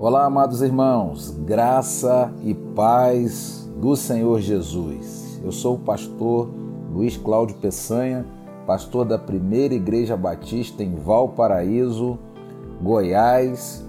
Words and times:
Olá, 0.00 0.26
amados 0.26 0.62
irmãos, 0.62 1.36
graça 1.44 2.32
e 2.44 2.54
paz 2.54 3.68
do 3.80 3.96
Senhor 3.96 4.40
Jesus. 4.40 5.40
Eu 5.42 5.50
sou 5.50 5.74
o 5.74 5.78
pastor 5.80 6.48
Luiz 6.92 7.16
Cláudio 7.16 7.56
Peçanha, 7.56 8.24
pastor 8.64 9.04
da 9.04 9.18
Primeira 9.18 9.74
Igreja 9.74 10.16
Batista 10.16 10.84
em 10.84 10.94
Valparaíso, 10.94 12.16
Goiás, 12.80 13.84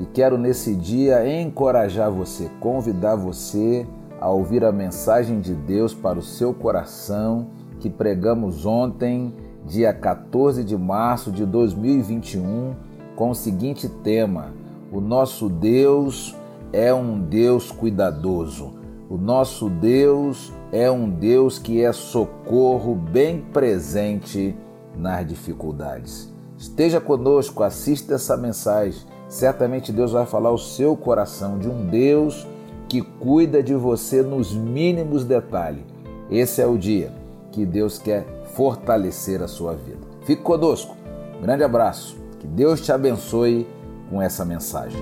e 0.00 0.04
quero 0.04 0.36
nesse 0.36 0.74
dia 0.74 1.40
encorajar 1.40 2.10
você, 2.10 2.50
convidar 2.58 3.14
você 3.14 3.86
a 4.20 4.28
ouvir 4.30 4.64
a 4.64 4.72
mensagem 4.72 5.38
de 5.38 5.54
Deus 5.54 5.94
para 5.94 6.18
o 6.18 6.22
seu 6.22 6.52
coração 6.52 7.46
que 7.78 7.88
pregamos 7.88 8.66
ontem, 8.66 9.32
dia 9.64 9.94
14 9.94 10.64
de 10.64 10.76
março 10.76 11.30
de 11.30 11.46
2021, 11.46 12.74
com 13.14 13.30
o 13.30 13.34
seguinte 13.34 13.88
tema 13.88 14.60
o 14.92 15.00
nosso 15.00 15.48
Deus 15.48 16.36
é 16.70 16.92
um 16.92 17.18
Deus 17.18 17.70
cuidadoso. 17.70 18.74
O 19.08 19.16
nosso 19.16 19.70
Deus 19.70 20.52
é 20.70 20.90
um 20.90 21.08
Deus 21.08 21.58
que 21.58 21.82
é 21.82 21.92
socorro 21.92 22.94
bem 22.94 23.40
presente 23.40 24.54
nas 24.94 25.26
dificuldades. 25.26 26.30
Esteja 26.58 27.00
conosco, 27.00 27.62
assista 27.62 28.14
essa 28.14 28.36
mensagem. 28.36 29.00
Certamente 29.28 29.92
Deus 29.92 30.12
vai 30.12 30.26
falar 30.26 30.50
o 30.50 30.58
seu 30.58 30.94
coração 30.94 31.58
de 31.58 31.68
um 31.68 31.86
Deus 31.86 32.46
que 32.86 33.00
cuida 33.00 33.62
de 33.62 33.74
você 33.74 34.20
nos 34.20 34.52
mínimos 34.54 35.24
detalhes. 35.24 35.84
Esse 36.30 36.60
é 36.60 36.66
o 36.66 36.76
dia 36.76 37.10
que 37.50 37.64
Deus 37.64 37.98
quer 37.98 38.26
fortalecer 38.54 39.42
a 39.42 39.48
sua 39.48 39.72
vida. 39.72 40.06
Fique 40.26 40.42
conosco. 40.42 40.94
grande 41.40 41.64
abraço. 41.64 42.20
Que 42.38 42.46
Deus 42.46 42.80
te 42.80 42.92
abençoe 42.92 43.66
com 44.12 44.20
essa 44.20 44.44
mensagem. 44.44 45.00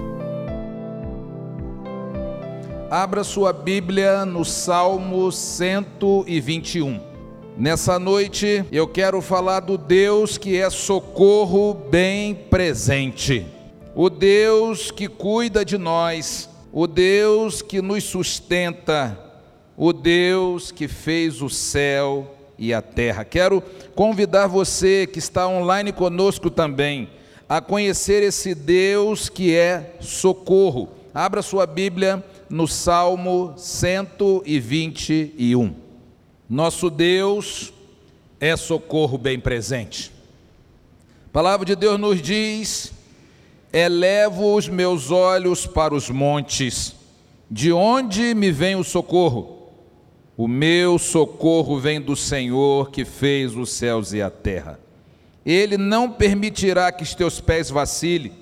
Abra 2.89 3.25
sua 3.25 3.53
Bíblia 3.53 4.25
no 4.25 4.45
Salmo 4.45 5.33
121. 5.33 7.01
Nessa 7.59 7.99
noite 7.99 8.65
eu 8.71 8.87
quero 8.87 9.21
falar 9.21 9.61
do 9.61 9.77
Deus 9.77 10.39
que 10.39 10.57
é 10.57 10.71
socorro 10.71 11.75
bem 11.75 12.37
presente, 12.37 13.45
o 13.97 14.09
Deus 14.09 14.93
que 14.93 15.09
cuida 15.09 15.65
de 15.65 15.77
nós, 15.77 16.49
o 16.73 16.87
Deus 16.87 17.63
que 17.63 17.83
nos 17.83 18.05
sustenta, 18.05 19.19
o 19.77 19.93
Deus 19.93 20.71
que 20.71 20.87
fez 20.87 21.43
o 21.43 21.51
céu 21.51 22.33
e 22.57 22.73
a 22.73 22.81
terra. 22.81 23.25
Quero 23.25 23.61
convidar 23.97 24.47
você 24.47 25.05
que 25.05 25.19
está 25.19 25.49
online 25.49 25.91
conosco 25.91 26.49
também 26.49 27.09
a 27.51 27.61
conhecer 27.61 28.23
esse 28.23 28.55
Deus 28.55 29.29
que 29.29 29.55
é 29.57 29.97
socorro. 29.99 30.89
Abra 31.13 31.43
sua 31.43 31.67
Bíblia 31.67 32.25
no 32.49 32.69
Salmo 32.69 33.55
121. 33.57 35.75
Nosso 36.49 36.89
Deus 36.89 37.73
é 38.39 38.57
socorro 38.57 39.19
bem 39.19 39.41
presente. 39.41 40.13
A 41.27 41.31
palavra 41.33 41.67
de 41.67 41.75
Deus 41.75 41.99
nos 41.99 42.23
diz: 42.23 42.93
Elevo 43.73 44.55
os 44.55 44.69
meus 44.69 45.11
olhos 45.11 45.67
para 45.67 45.93
os 45.93 46.09
montes, 46.09 46.95
de 47.51 47.73
onde 47.73 48.33
me 48.33 48.53
vem 48.53 48.77
o 48.77 48.85
socorro? 48.85 49.73
O 50.37 50.47
meu 50.47 51.01
socorro 51.01 51.81
vem 51.81 52.01
do 52.01 52.15
Senhor 52.15 52.93
que 52.93 53.05
fez 53.05 53.57
os 53.57 53.73
céus 53.73 54.13
e 54.13 54.23
a 54.23 54.31
terra. 54.31 54.79
Ele 55.45 55.77
não 55.77 56.11
permitirá 56.11 56.93
que 56.93 57.03
os 57.03 57.15
teus 57.15 57.41
pés 57.41 57.71
vacilem. 57.71 58.33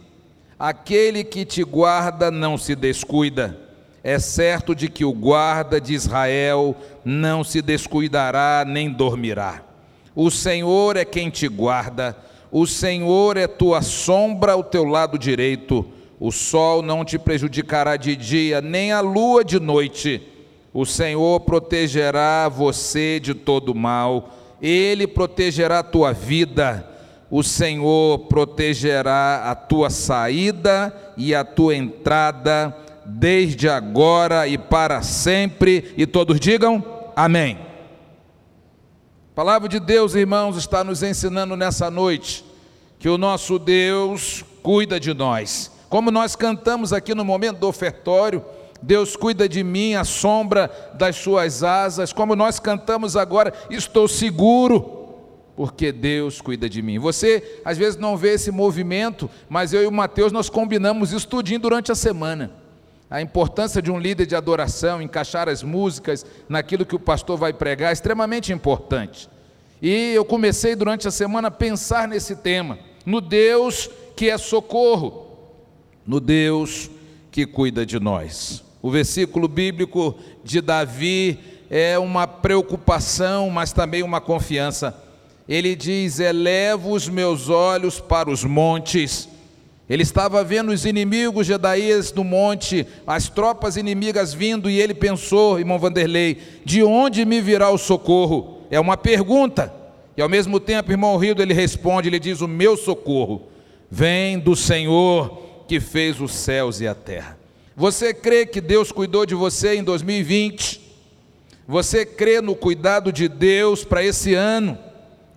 Aquele 0.58 1.22
que 1.22 1.44
te 1.44 1.62
guarda 1.62 2.30
não 2.30 2.58
se 2.58 2.74
descuida. 2.74 3.58
É 4.02 4.18
certo 4.18 4.74
de 4.74 4.88
que 4.88 5.04
o 5.04 5.12
guarda 5.12 5.80
de 5.80 5.94
Israel 5.94 6.76
não 7.04 7.44
se 7.44 7.60
descuidará 7.60 8.64
nem 8.66 8.90
dormirá. 8.90 9.62
O 10.14 10.30
Senhor 10.30 10.96
é 10.96 11.04
quem 11.04 11.30
te 11.30 11.46
guarda, 11.46 12.16
o 12.50 12.66
Senhor 12.66 13.36
é 13.36 13.46
tua 13.46 13.82
sombra 13.82 14.52
ao 14.52 14.64
teu 14.64 14.84
lado 14.84 15.18
direito. 15.18 15.86
O 16.18 16.32
sol 16.32 16.82
não 16.82 17.04
te 17.04 17.18
prejudicará 17.18 17.96
de 17.96 18.16
dia, 18.16 18.60
nem 18.60 18.90
a 18.90 19.00
lua 19.00 19.44
de 19.44 19.60
noite. 19.60 20.20
O 20.72 20.84
Senhor 20.84 21.40
protegerá 21.40 22.48
você 22.48 23.20
de 23.20 23.34
todo 23.34 23.74
mal 23.74 24.34
ele 24.60 25.06
protegerá 25.06 25.80
a 25.80 25.84
tua 25.84 26.12
vida, 26.12 26.86
o 27.30 27.42
Senhor 27.42 28.20
protegerá 28.20 29.50
a 29.50 29.54
tua 29.54 29.90
saída 29.90 30.94
e 31.16 31.34
a 31.34 31.44
tua 31.44 31.76
entrada, 31.76 32.74
desde 33.04 33.68
agora 33.68 34.48
e 34.48 34.56
para 34.56 35.02
sempre. 35.02 35.92
E 35.96 36.06
todos 36.06 36.40
digam 36.40 36.82
amém. 37.14 37.58
A 39.32 39.34
palavra 39.34 39.68
de 39.68 39.78
Deus, 39.78 40.14
irmãos, 40.14 40.56
está 40.56 40.82
nos 40.82 41.02
ensinando 41.02 41.54
nessa 41.54 41.90
noite 41.90 42.44
que 42.98 43.08
o 43.08 43.18
nosso 43.18 43.58
Deus 43.58 44.44
cuida 44.62 44.98
de 44.98 45.14
nós. 45.14 45.70
Como 45.88 46.10
nós 46.10 46.34
cantamos 46.34 46.92
aqui 46.92 47.14
no 47.14 47.24
momento 47.24 47.58
do 47.58 47.68
ofertório, 47.68 48.44
Deus 48.80 49.16
cuida 49.16 49.48
de 49.48 49.64
mim, 49.64 49.94
a 49.94 50.04
sombra 50.04 50.70
das 50.94 51.16
suas 51.16 51.62
asas, 51.62 52.12
como 52.12 52.36
nós 52.36 52.60
cantamos 52.60 53.16
agora, 53.16 53.52
estou 53.70 54.06
seguro, 54.06 54.98
porque 55.56 55.90
Deus 55.90 56.40
cuida 56.40 56.68
de 56.68 56.80
mim. 56.80 56.98
Você 56.98 57.60
às 57.64 57.76
vezes 57.76 57.98
não 57.98 58.16
vê 58.16 58.34
esse 58.34 58.50
movimento, 58.50 59.28
mas 59.48 59.72
eu 59.72 59.82
e 59.82 59.86
o 59.86 59.92
Mateus 59.92 60.30
nós 60.30 60.48
combinamos 60.48 61.12
isso 61.12 61.28
durante 61.60 61.90
a 61.90 61.96
semana. 61.96 62.52
A 63.10 63.22
importância 63.22 63.80
de 63.80 63.90
um 63.90 63.98
líder 63.98 64.26
de 64.26 64.36
adoração, 64.36 65.00
encaixar 65.00 65.48
as 65.48 65.62
músicas 65.62 66.24
naquilo 66.48 66.86
que 66.86 66.94
o 66.94 67.00
pastor 67.00 67.38
vai 67.38 67.52
pregar, 67.52 67.90
é 67.90 67.92
extremamente 67.92 68.52
importante. 68.52 69.28
E 69.80 70.12
eu 70.12 70.24
comecei 70.24 70.76
durante 70.76 71.08
a 71.08 71.10
semana 71.10 71.48
a 71.48 71.50
pensar 71.50 72.06
nesse 72.06 72.36
tema, 72.36 72.78
no 73.06 73.20
Deus 73.20 73.88
que 74.14 74.28
é 74.28 74.36
socorro, 74.36 75.26
no 76.06 76.20
Deus 76.20 76.90
que 77.30 77.46
cuida 77.46 77.86
de 77.86 77.98
nós. 77.98 78.67
O 78.80 78.90
versículo 78.90 79.48
bíblico 79.48 80.14
de 80.44 80.60
Davi 80.60 81.38
é 81.70 81.98
uma 81.98 82.26
preocupação, 82.26 83.50
mas 83.50 83.72
também 83.72 84.02
uma 84.02 84.20
confiança. 84.20 84.96
Ele 85.48 85.74
diz: 85.74 86.20
Elevo 86.20 86.92
os 86.92 87.08
meus 87.08 87.48
olhos 87.48 88.00
para 88.00 88.30
os 88.30 88.44
montes. 88.44 89.28
Ele 89.88 90.02
estava 90.02 90.44
vendo 90.44 90.70
os 90.70 90.84
inimigos 90.84 91.46
de 91.46 91.54
Edaías 91.54 92.12
no 92.12 92.22
monte, 92.22 92.86
as 93.06 93.28
tropas 93.28 93.76
inimigas 93.76 94.34
vindo, 94.34 94.68
e 94.68 94.78
ele 94.78 94.92
pensou, 94.92 95.58
irmão 95.58 95.78
Vanderlei, 95.78 96.36
de 96.62 96.82
onde 96.82 97.24
me 97.24 97.40
virá 97.40 97.70
o 97.70 97.78
socorro? 97.78 98.58
É 98.70 98.78
uma 98.78 98.98
pergunta. 98.98 99.72
E 100.14 100.20
ao 100.20 100.28
mesmo 100.28 100.60
tempo, 100.60 100.90
irmão 100.90 101.16
Rildo, 101.16 101.40
ele 101.40 101.54
responde, 101.54 102.08
ele 102.08 102.18
diz: 102.18 102.42
O 102.42 102.48
meu 102.48 102.76
socorro 102.76 103.48
vem 103.90 104.38
do 104.38 104.54
Senhor 104.54 105.64
que 105.66 105.80
fez 105.80 106.20
os 106.20 106.32
céus 106.32 106.80
e 106.80 106.88
a 106.88 106.94
terra. 106.94 107.37
Você 107.78 108.12
crê 108.12 108.44
que 108.44 108.60
Deus 108.60 108.90
cuidou 108.90 109.24
de 109.24 109.36
você 109.36 109.76
em 109.76 109.84
2020? 109.84 110.80
Você 111.64 112.04
crê 112.04 112.40
no 112.40 112.56
cuidado 112.56 113.12
de 113.12 113.28
Deus 113.28 113.84
para 113.84 114.02
esse 114.02 114.34
ano? 114.34 114.76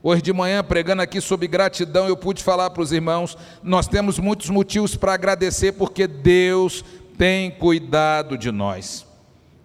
Hoje 0.01 0.23
de 0.23 0.33
manhã, 0.33 0.63
pregando 0.63 1.03
aqui 1.03 1.21
sobre 1.21 1.47
gratidão, 1.47 2.07
eu 2.07 2.17
pude 2.17 2.43
falar 2.43 2.71
para 2.71 2.81
os 2.81 2.91
irmãos: 2.91 3.37
nós 3.61 3.87
temos 3.87 4.17
muitos 4.17 4.49
motivos 4.49 4.95
para 4.95 5.13
agradecer, 5.13 5.73
porque 5.73 6.07
Deus 6.07 6.83
tem 7.15 7.51
cuidado 7.51 8.35
de 8.35 8.51
nós. 8.51 9.05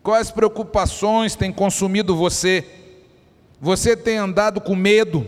Quais 0.03 0.31
preocupações 0.31 1.35
têm 1.35 1.51
consumido 1.51 2.15
você? 2.15 2.63
Você 3.59 3.97
tem 3.97 4.19
andado 4.19 4.61
com 4.61 4.77
medo? 4.77 5.27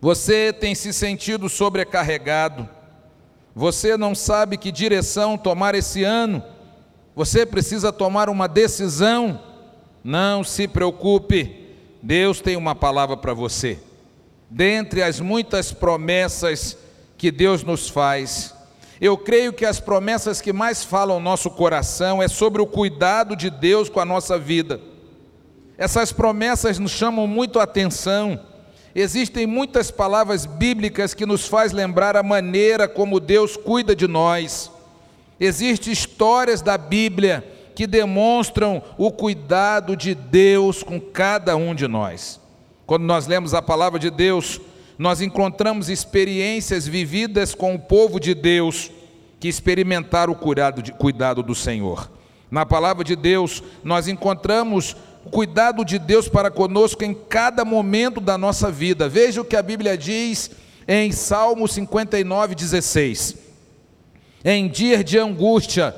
Você 0.00 0.50
tem 0.50 0.74
se 0.74 0.94
sentido 0.94 1.46
sobrecarregado? 1.50 2.66
Você 3.58 3.96
não 3.96 4.14
sabe 4.14 4.58
que 4.58 4.70
direção 4.70 5.38
tomar 5.38 5.74
esse 5.74 6.04
ano. 6.04 6.44
Você 7.14 7.46
precisa 7.46 7.90
tomar 7.90 8.28
uma 8.28 8.46
decisão. 8.46 9.40
Não 10.04 10.44
se 10.44 10.68
preocupe, 10.68 11.74
Deus 12.02 12.42
tem 12.42 12.54
uma 12.54 12.74
palavra 12.74 13.16
para 13.16 13.32
você. 13.32 13.78
Dentre 14.50 15.02
as 15.02 15.20
muitas 15.20 15.72
promessas 15.72 16.76
que 17.16 17.30
Deus 17.30 17.64
nos 17.64 17.88
faz, 17.88 18.54
eu 19.00 19.16
creio 19.16 19.54
que 19.54 19.64
as 19.64 19.80
promessas 19.80 20.42
que 20.42 20.52
mais 20.52 20.84
falam 20.84 21.18
nosso 21.18 21.50
coração 21.50 22.22
é 22.22 22.28
sobre 22.28 22.60
o 22.60 22.66
cuidado 22.66 23.34
de 23.34 23.48
Deus 23.48 23.88
com 23.88 24.00
a 24.00 24.04
nossa 24.04 24.38
vida. 24.38 24.82
Essas 25.78 26.12
promessas 26.12 26.78
nos 26.78 26.92
chamam 26.92 27.26
muito 27.26 27.58
a 27.58 27.62
atenção 27.62 28.38
Existem 28.98 29.46
muitas 29.46 29.90
palavras 29.90 30.46
bíblicas 30.46 31.12
que 31.12 31.26
nos 31.26 31.46
faz 31.46 31.70
lembrar 31.70 32.16
a 32.16 32.22
maneira 32.22 32.88
como 32.88 33.20
Deus 33.20 33.54
cuida 33.54 33.94
de 33.94 34.08
nós. 34.08 34.70
Existem 35.38 35.92
histórias 35.92 36.62
da 36.62 36.78
Bíblia 36.78 37.46
que 37.74 37.86
demonstram 37.86 38.82
o 38.96 39.12
cuidado 39.12 39.94
de 39.94 40.14
Deus 40.14 40.82
com 40.82 40.98
cada 40.98 41.54
um 41.56 41.74
de 41.74 41.86
nós. 41.86 42.40
Quando 42.86 43.02
nós 43.02 43.26
lemos 43.26 43.52
a 43.52 43.60
palavra 43.60 43.98
de 43.98 44.08
Deus, 44.08 44.58
nós 44.96 45.20
encontramos 45.20 45.90
experiências 45.90 46.86
vividas 46.86 47.54
com 47.54 47.74
o 47.74 47.78
povo 47.78 48.18
de 48.18 48.32
Deus, 48.32 48.90
que 49.38 49.46
experimentar 49.46 50.30
o 50.30 50.34
cuidado 50.34 51.42
do 51.42 51.54
Senhor. 51.54 52.10
Na 52.50 52.64
palavra 52.64 53.04
de 53.04 53.14
Deus, 53.14 53.62
nós 53.84 54.08
encontramos 54.08 54.96
o 55.26 55.28
cuidado 55.28 55.84
de 55.84 55.98
Deus 55.98 56.28
para 56.28 56.52
conosco 56.52 57.02
em 57.02 57.12
cada 57.12 57.64
momento 57.64 58.20
da 58.20 58.38
nossa 58.38 58.70
vida. 58.70 59.08
Veja 59.08 59.40
o 59.40 59.44
que 59.44 59.56
a 59.56 59.62
Bíblia 59.62 59.98
diz 59.98 60.52
em 60.86 61.10
Salmo 61.10 61.66
59, 61.66 62.54
16. 62.54 63.34
Em 64.44 64.68
dias 64.68 65.04
de 65.04 65.18
angústia, 65.18 65.92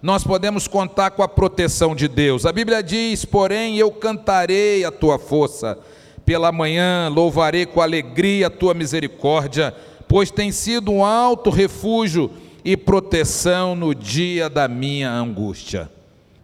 nós 0.00 0.24
podemos 0.24 0.66
contar 0.66 1.10
com 1.10 1.22
a 1.22 1.28
proteção 1.28 1.94
de 1.94 2.08
Deus. 2.08 2.46
A 2.46 2.52
Bíblia 2.52 2.82
diz: 2.82 3.26
Porém, 3.26 3.76
eu 3.76 3.90
cantarei 3.90 4.82
a 4.82 4.90
tua 4.90 5.18
força, 5.18 5.78
pela 6.24 6.50
manhã 6.50 7.10
louvarei 7.14 7.66
com 7.66 7.82
alegria 7.82 8.46
a 8.46 8.50
tua 8.50 8.72
misericórdia, 8.72 9.74
pois 10.08 10.30
tem 10.30 10.50
sido 10.50 10.90
um 10.90 11.04
alto 11.04 11.50
refúgio 11.50 12.30
e 12.64 12.78
proteção 12.78 13.76
no 13.76 13.94
dia 13.94 14.48
da 14.48 14.66
minha 14.66 15.12
angústia. 15.12 15.90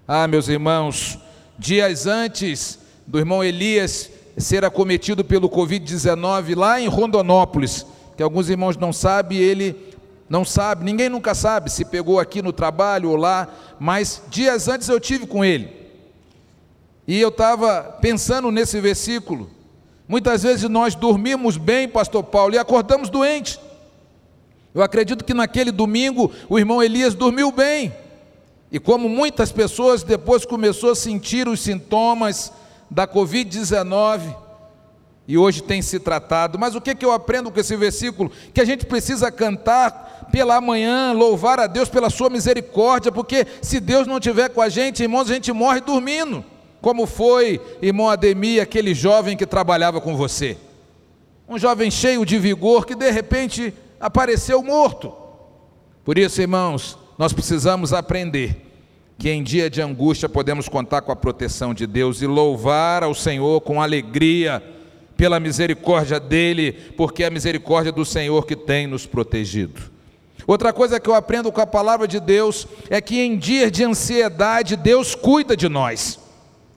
Ah, 0.07 0.29
meus 0.29 0.49
irmãos, 0.49 1.19
dias 1.59 2.07
antes 2.07 2.79
do 3.07 3.19
irmão 3.19 3.43
Elias 3.43 4.11
ser 4.37 4.65
acometido 4.65 5.25
pelo 5.25 5.49
Covid-19 5.49 6.57
lá 6.57 6.81
em 6.81 6.89
Rondonópolis, 6.89 7.87
que 8.17 8.23
alguns 8.23 8.49
irmãos 8.49 8.77
não 8.77 8.93
sabem, 8.93 9.39
ele 9.39 9.95
não 10.29 10.45
sabe, 10.45 10.85
ninguém 10.85 11.09
nunca 11.09 11.35
sabe 11.35 11.71
se 11.71 11.85
pegou 11.85 12.19
aqui 12.19 12.43
no 12.43 12.53
trabalho 12.53 13.11
ou 13.11 13.17
lá, 13.17 13.49
mas 13.79 14.23
dias 14.29 14.69
antes 14.69 14.89
eu 14.89 15.01
tive 15.01 15.27
com 15.27 15.45
ele. 15.45 15.71
E 17.07 17.21
eu 17.21 17.29
estava 17.29 17.83
pensando 18.01 18.51
nesse 18.51 18.81
versículo. 18.81 19.49
Muitas 20.09 20.43
vezes 20.43 20.69
nós 20.69 20.95
dormimos 20.95 21.57
bem, 21.57 21.89
pastor 21.89 22.25
Paulo, 22.25 22.55
e 22.55 22.59
acordamos 22.59 23.09
doentes. 23.09 23.61
Eu 24.75 24.83
acredito 24.83 25.25
que 25.25 25.33
naquele 25.33 25.71
domingo 25.71 26.33
o 26.49 26.59
irmão 26.59 26.83
Elias 26.83 27.15
dormiu 27.15 27.51
bem. 27.53 27.95
E 28.77 28.79
como 28.79 29.09
muitas 29.09 29.51
pessoas 29.51 30.03
depois 30.03 30.45
começou 30.45 30.91
a 30.91 30.95
sentir 30.95 31.49
os 31.49 31.61
sintomas 31.61 32.53
da 32.91 33.09
Covid-19 33.09 34.37
e 35.27 35.39
hoje 35.39 35.63
tem 35.63 35.81
se 35.81 35.99
tratado. 35.99 36.59
Mas 36.59 36.75
o 36.75 36.81
que, 36.83 36.95
que 36.95 37.03
eu 37.03 37.11
aprendo 37.11 37.51
com 37.51 37.59
esse 37.59 37.75
versículo? 37.75 38.31
Que 38.53 38.61
a 38.61 38.67
gente 38.67 38.85
precisa 38.85 39.33
cantar 39.33 40.29
pela 40.31 40.61
manhã, 40.61 41.15
louvar 41.15 41.59
a 41.59 41.67
Deus 41.67 41.89
pela 41.89 42.11
sua 42.11 42.29
misericórdia, 42.29 43.11
porque 43.11 43.47
se 43.63 43.81
Deus 43.81 44.07
não 44.07 44.19
estiver 44.19 44.51
com 44.51 44.61
a 44.61 44.69
gente, 44.69 45.03
irmãos, 45.03 45.31
a 45.31 45.33
gente 45.33 45.51
morre 45.55 45.81
dormindo. 45.81 46.45
Como 46.83 47.07
foi, 47.07 47.59
irmão 47.81 48.11
Ademir, 48.11 48.61
aquele 48.61 48.95
jovem 48.95 49.39
que 49.39 49.47
trabalhava 49.47 50.03
com 50.03 50.15
você? 50.15 50.55
Um 51.49 51.59
jovem 51.59 51.91
cheio 51.91 52.27
de 52.27 52.39
vigor 52.39 52.85
que 52.85 52.95
de 52.95 53.11
repente 53.11 53.73
apareceu 53.99 54.63
morto. 54.63 55.15
Por 56.05 56.19
isso, 56.19 56.43
irmãos, 56.43 56.99
nós 57.17 57.33
precisamos 57.33 57.95
aprender 57.95 58.66
que 59.19 59.31
em 59.31 59.43
dia 59.43 59.71
de 59.71 59.81
angústia 59.81 60.29
podemos 60.29 60.69
contar 60.69 61.03
com 61.03 61.11
a 61.11 61.17
proteção 61.17 61.73
de 61.73 61.87
Deus 61.87 62.21
e 62.21 62.27
louvar 62.27 63.03
ao 63.03 63.15
Senhor 63.15 63.61
com 63.63 63.81
alegria 63.81 64.63
pela 65.17 65.41
misericórdia 65.41 66.21
dele, 66.21 66.73
porque 66.97 67.23
é 67.23 67.27
a 67.27 67.31
misericórdia 67.31 67.91
do 67.91 68.05
Senhor 68.05 68.47
que 68.47 68.55
tem 68.55 68.87
nos 68.87 69.07
protegido. 69.07 69.81
Outra 70.47 70.73
coisa 70.73 71.01
que 71.01 71.09
eu 71.09 71.15
aprendo 71.15 71.51
com 71.51 71.61
a 71.61 71.67
palavra 71.67 72.07
de 72.07 72.21
Deus 72.21 72.69
é 72.91 73.01
que 73.01 73.19
em 73.19 73.37
dias 73.37 73.73
de 73.73 73.83
ansiedade 73.83 74.77
Deus 74.77 75.15
cuida 75.15 75.57
de 75.57 75.69
nós. 75.69 76.21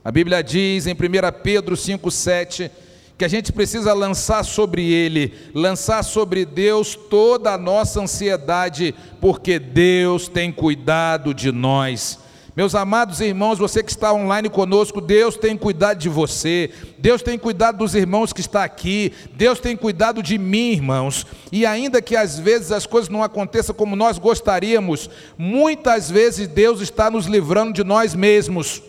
A 0.02 0.10
Bíblia 0.10 0.42
diz 0.42 0.86
em 0.86 0.92
1 0.92 0.96
Pedro 1.42 1.76
5,7 1.76 2.70
que 3.18 3.24
a 3.24 3.28
gente 3.28 3.52
precisa 3.52 3.92
lançar 3.92 4.42
sobre 4.42 4.90
Ele, 4.90 5.34
lançar 5.54 6.02
sobre 6.02 6.46
Deus 6.46 6.94
toda 6.94 7.52
a 7.52 7.58
nossa 7.58 8.00
ansiedade, 8.00 8.94
porque 9.20 9.58
Deus 9.58 10.26
tem 10.26 10.50
cuidado 10.50 11.34
de 11.34 11.52
nós. 11.52 12.18
Meus 12.60 12.74
amados 12.74 13.22
irmãos, 13.22 13.58
você 13.58 13.82
que 13.82 13.90
está 13.90 14.12
online 14.12 14.50
conosco, 14.50 15.00
Deus 15.00 15.34
tem 15.34 15.56
cuidado 15.56 15.96
de 15.96 16.10
você, 16.10 16.68
Deus 16.98 17.22
tem 17.22 17.38
cuidado 17.38 17.78
dos 17.78 17.94
irmãos 17.94 18.34
que 18.34 18.42
está 18.42 18.64
aqui, 18.64 19.14
Deus 19.32 19.58
tem 19.58 19.74
cuidado 19.74 20.22
de 20.22 20.36
mim, 20.36 20.72
irmãos. 20.72 21.26
E 21.50 21.64
ainda 21.64 22.02
que 22.02 22.14
às 22.14 22.38
vezes 22.38 22.70
as 22.70 22.84
coisas 22.84 23.08
não 23.08 23.22
aconteçam 23.22 23.74
como 23.74 23.96
nós 23.96 24.18
gostaríamos, 24.18 25.08
muitas 25.38 26.10
vezes 26.10 26.46
Deus 26.48 26.82
está 26.82 27.10
nos 27.10 27.24
livrando 27.24 27.72
de 27.72 27.82
nós 27.82 28.14
mesmos. 28.14 28.82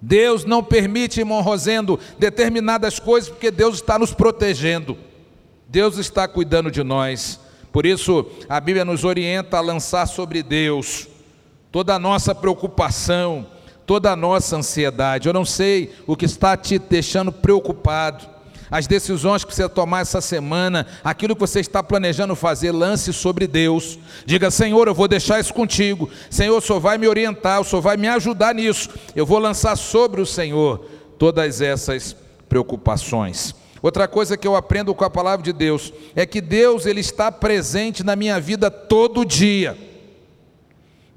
Deus 0.00 0.44
não 0.44 0.62
permite, 0.62 1.18
irmão 1.18 1.42
Rosendo, 1.42 1.98
determinadas 2.20 3.00
coisas, 3.00 3.28
porque 3.28 3.50
Deus 3.50 3.74
está 3.74 3.98
nos 3.98 4.14
protegendo. 4.14 4.96
Deus 5.66 5.98
está 5.98 6.28
cuidando 6.28 6.70
de 6.70 6.84
nós. 6.84 7.40
Por 7.72 7.84
isso, 7.84 8.24
a 8.48 8.60
Bíblia 8.60 8.84
nos 8.84 9.02
orienta 9.02 9.56
a 9.56 9.60
lançar 9.60 10.06
sobre 10.06 10.40
Deus 10.40 11.08
toda 11.70 11.94
a 11.94 11.98
nossa 11.98 12.34
preocupação, 12.34 13.46
toda 13.86 14.10
a 14.12 14.16
nossa 14.16 14.56
ansiedade. 14.56 15.28
Eu 15.28 15.34
não 15.34 15.44
sei 15.44 15.92
o 16.06 16.16
que 16.16 16.24
está 16.24 16.56
te 16.56 16.78
deixando 16.78 17.32
preocupado 17.32 18.38
as 18.70 18.86
decisões 18.86 19.44
que 19.44 19.54
você 19.54 19.68
tomar 19.68 20.00
essa 20.00 20.20
semana, 20.20 20.86
aquilo 21.02 21.34
que 21.34 21.40
você 21.40 21.60
está 21.60 21.82
planejando 21.82 22.36
fazer, 22.36 22.70
lance 22.72 23.12
sobre 23.12 23.46
Deus. 23.46 23.98
Diga, 24.26 24.50
Senhor, 24.50 24.86
eu 24.86 24.94
vou 24.94 25.08
deixar 25.08 25.40
isso 25.40 25.54
contigo. 25.54 26.10
Senhor, 26.30 26.56
o 26.56 26.60
Senhor 26.60 26.80
vai 26.80 26.98
me 26.98 27.08
orientar, 27.08 27.60
o 27.60 27.64
Senhor 27.64 27.82
vai 27.82 27.96
me 27.96 28.08
ajudar 28.08 28.54
nisso. 28.54 28.90
Eu 29.16 29.24
vou 29.24 29.38
lançar 29.38 29.76
sobre 29.76 30.20
o 30.20 30.26
Senhor 30.26 30.84
todas 31.18 31.60
essas 31.60 32.14
preocupações. 32.48 33.54
Outra 33.80 34.08
coisa 34.08 34.36
que 34.36 34.46
eu 34.46 34.56
aprendo 34.56 34.94
com 34.94 35.04
a 35.04 35.10
palavra 35.10 35.44
de 35.44 35.52
Deus 35.52 35.92
é 36.14 36.26
que 36.26 36.40
Deus 36.40 36.84
ele 36.84 37.00
está 37.00 37.30
presente 37.30 38.02
na 38.02 38.16
minha 38.16 38.40
vida 38.40 38.70
todo 38.70 39.24
dia. 39.24 39.87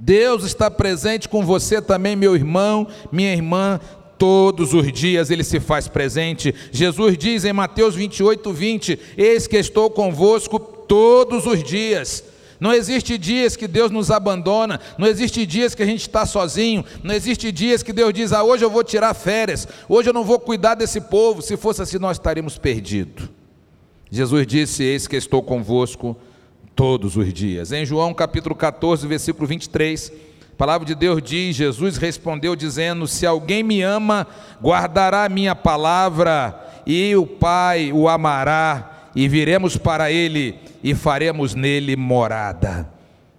Deus 0.03 0.43
está 0.43 0.71
presente 0.71 1.29
com 1.29 1.45
você 1.45 1.79
também, 1.79 2.15
meu 2.15 2.35
irmão, 2.35 2.87
minha 3.11 3.31
irmã, 3.31 3.79
todos 4.17 4.73
os 4.73 4.91
dias 4.91 5.29
ele 5.29 5.43
se 5.43 5.59
faz 5.59 5.87
presente. 5.87 6.55
Jesus 6.71 7.15
diz 7.15 7.45
em 7.45 7.53
Mateus 7.53 7.93
28, 7.93 8.51
20: 8.51 8.99
Eis 9.15 9.45
que 9.45 9.57
estou 9.57 9.91
convosco 9.91 10.57
todos 10.59 11.45
os 11.45 11.63
dias. 11.63 12.23
Não 12.59 12.73
existe 12.73 13.15
dias 13.15 13.55
que 13.55 13.67
Deus 13.67 13.91
nos 13.91 14.09
abandona, 14.09 14.79
não 14.97 15.05
existe 15.05 15.45
dias 15.45 15.75
que 15.75 15.83
a 15.83 15.85
gente 15.85 16.01
está 16.01 16.25
sozinho, 16.25 16.83
não 17.03 17.13
existe 17.13 17.51
dias 17.51 17.83
que 17.83 17.93
Deus 17.93 18.11
diz: 18.11 18.33
Ah, 18.33 18.43
hoje 18.43 18.65
eu 18.65 18.71
vou 18.71 18.83
tirar 18.83 19.13
férias, 19.13 19.67
hoje 19.87 20.09
eu 20.09 20.13
não 20.13 20.23
vou 20.23 20.39
cuidar 20.39 20.73
desse 20.73 20.99
povo. 20.99 21.43
Se 21.43 21.55
fosse 21.55 21.83
assim, 21.83 21.99
nós 21.99 22.17
estaríamos 22.17 22.57
perdidos. 22.57 23.29
Jesus 24.09 24.47
disse: 24.47 24.81
Eis 24.81 25.07
que 25.07 25.15
estou 25.15 25.43
convosco 25.43 26.15
todos 26.15 26.30
os 26.79 27.33
dias. 27.33 27.71
Em 27.71 27.85
João 27.85 28.13
capítulo 28.13 28.55
14, 28.55 29.05
versículo 29.05 29.45
23. 29.45 30.11
A 30.53 30.55
palavra 30.57 30.85
de 30.87 30.95
Deus 30.95 31.21
diz: 31.21 31.55
Jesus 31.55 31.97
respondeu, 31.97 32.55
dizendo: 32.55 33.07
Se 33.07 33.25
alguém 33.25 33.61
me 33.61 33.81
ama, 33.81 34.25
guardará 34.61 35.25
a 35.25 35.29
minha 35.29 35.55
palavra, 35.55 36.59
e 36.85 37.15
o 37.15 37.25
Pai 37.25 37.91
o 37.91 38.09
amará, 38.09 39.09
e 39.15 39.27
viremos 39.27 39.77
para 39.77 40.11
ele 40.11 40.55
e 40.83 40.95
faremos 40.95 41.53
nele 41.53 41.95
morada. 41.95 42.89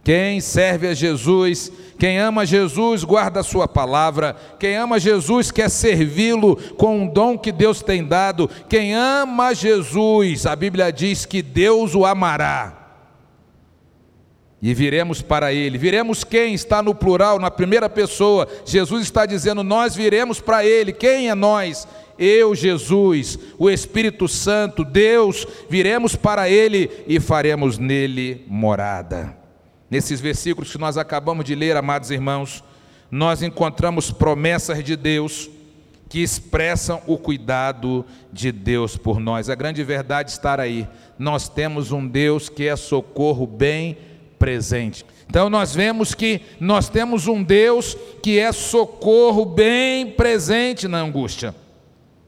Quem 0.04 0.40
serve 0.40 0.88
a 0.88 0.94
Jesus, 0.94 1.72
quem 1.98 2.18
ama 2.18 2.44
Jesus, 2.44 3.04
guarda 3.04 3.40
a 3.40 3.44
sua 3.44 3.66
palavra. 3.68 4.36
Quem 4.58 4.76
ama 4.76 4.98
Jesus 4.98 5.50
quer 5.50 5.68
servi-lo 5.68 6.56
com 6.76 7.02
um 7.02 7.06
dom 7.06 7.38
que 7.38 7.52
Deus 7.52 7.82
tem 7.82 8.04
dado. 8.04 8.50
Quem 8.68 8.94
ama 8.94 9.54
Jesus, 9.54 10.44
a 10.44 10.56
Bíblia 10.56 10.92
diz 10.92 11.24
que 11.24 11.40
Deus 11.40 11.94
o 11.94 12.04
amará 12.04 12.81
e 14.62 14.72
viremos 14.72 15.20
para 15.20 15.52
Ele. 15.52 15.76
Viremos 15.76 16.22
quem 16.22 16.54
está 16.54 16.80
no 16.80 16.94
plural, 16.94 17.40
na 17.40 17.50
primeira 17.50 17.88
pessoa. 17.90 18.46
Jesus 18.64 19.02
está 19.02 19.26
dizendo: 19.26 19.64
Nós 19.64 19.96
viremos 19.96 20.40
para 20.40 20.64
Ele. 20.64 20.92
Quem 20.92 21.28
é 21.28 21.34
nós? 21.34 21.88
Eu, 22.16 22.54
Jesus, 22.54 23.36
o 23.58 23.68
Espírito 23.68 24.28
Santo, 24.28 24.84
Deus, 24.84 25.44
viremos 25.68 26.14
para 26.14 26.48
Ele 26.48 26.88
e 27.08 27.18
faremos 27.18 27.76
nele 27.76 28.44
morada. 28.46 29.36
Nesses 29.90 30.20
versículos 30.20 30.70
que 30.70 30.78
nós 30.78 30.96
acabamos 30.96 31.44
de 31.44 31.56
ler, 31.56 31.76
amados 31.76 32.12
irmãos, 32.12 32.62
nós 33.10 33.42
encontramos 33.42 34.12
promessas 34.12 34.84
de 34.84 34.94
Deus 34.94 35.50
que 36.08 36.22
expressam 36.22 37.02
o 37.06 37.18
cuidado 37.18 38.04
de 38.32 38.52
Deus 38.52 38.96
por 38.96 39.18
nós. 39.18 39.50
A 39.50 39.54
grande 39.54 39.82
verdade 39.82 40.30
está 40.30 40.60
aí. 40.60 40.86
Nós 41.18 41.48
temos 41.48 41.90
um 41.90 42.06
Deus 42.06 42.48
que 42.48 42.68
é 42.68 42.76
socorro 42.76 43.46
bem 43.46 43.96
presente. 44.42 45.06
Então 45.30 45.48
nós 45.48 45.72
vemos 45.72 46.16
que 46.16 46.40
nós 46.58 46.88
temos 46.88 47.28
um 47.28 47.44
Deus 47.44 47.96
que 48.20 48.40
é 48.40 48.50
socorro 48.50 49.44
bem 49.44 50.10
presente 50.10 50.88
na 50.88 50.98
angústia. 50.98 51.54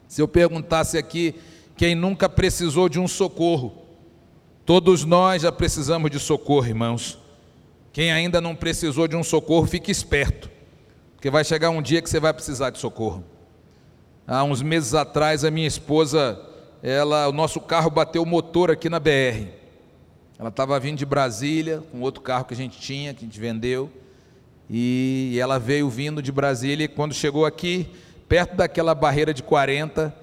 Se 0.06 0.22
eu 0.22 0.28
perguntasse 0.28 0.96
aqui 0.96 1.34
quem 1.76 1.96
nunca 1.96 2.28
precisou 2.28 2.88
de 2.88 3.00
um 3.00 3.08
socorro, 3.08 3.82
todos 4.64 5.04
nós 5.04 5.42
já 5.42 5.50
precisamos 5.50 6.08
de 6.08 6.20
socorro, 6.20 6.68
irmãos. 6.68 7.18
Quem 7.92 8.12
ainda 8.12 8.40
não 8.40 8.54
precisou 8.54 9.08
de 9.08 9.16
um 9.16 9.24
socorro, 9.24 9.66
fique 9.66 9.90
esperto, 9.90 10.48
porque 11.16 11.28
vai 11.30 11.42
chegar 11.42 11.70
um 11.70 11.82
dia 11.82 12.00
que 12.00 12.08
você 12.08 12.20
vai 12.20 12.32
precisar 12.32 12.70
de 12.70 12.78
socorro. 12.78 13.24
Há 14.24 14.44
uns 14.44 14.62
meses 14.62 14.94
atrás, 14.94 15.44
a 15.44 15.50
minha 15.50 15.66
esposa, 15.66 16.40
ela, 16.80 17.26
o 17.26 17.32
nosso 17.32 17.60
carro 17.60 17.90
bateu 17.90 18.22
o 18.22 18.26
motor 18.26 18.70
aqui 18.70 18.88
na 18.88 19.00
BR. 19.00 19.63
Ela 20.38 20.48
estava 20.48 20.78
vindo 20.80 20.98
de 20.98 21.06
Brasília 21.06 21.82
com 21.92 22.00
outro 22.00 22.20
carro 22.20 22.44
que 22.44 22.54
a 22.54 22.56
gente 22.56 22.80
tinha, 22.80 23.14
que 23.14 23.24
a 23.24 23.26
gente 23.26 23.38
vendeu. 23.38 23.90
E 24.68 25.38
ela 25.40 25.58
veio 25.58 25.88
vindo 25.88 26.22
de 26.22 26.32
Brasília 26.32 26.84
e 26.84 26.88
quando 26.88 27.14
chegou 27.14 27.46
aqui, 27.46 27.88
perto 28.28 28.56
daquela 28.56 28.94
barreira 28.94 29.32
de 29.32 29.42
40, 29.42 30.14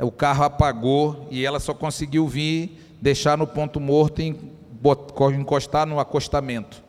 o 0.00 0.10
carro 0.10 0.44
apagou 0.44 1.28
e 1.30 1.44
ela 1.44 1.60
só 1.60 1.74
conseguiu 1.74 2.26
vir, 2.26 2.78
deixar 3.00 3.36
no 3.36 3.46
ponto 3.46 3.78
morto 3.78 4.20
e 4.20 4.34
encostar 5.38 5.86
no 5.86 6.00
acostamento. 6.00 6.82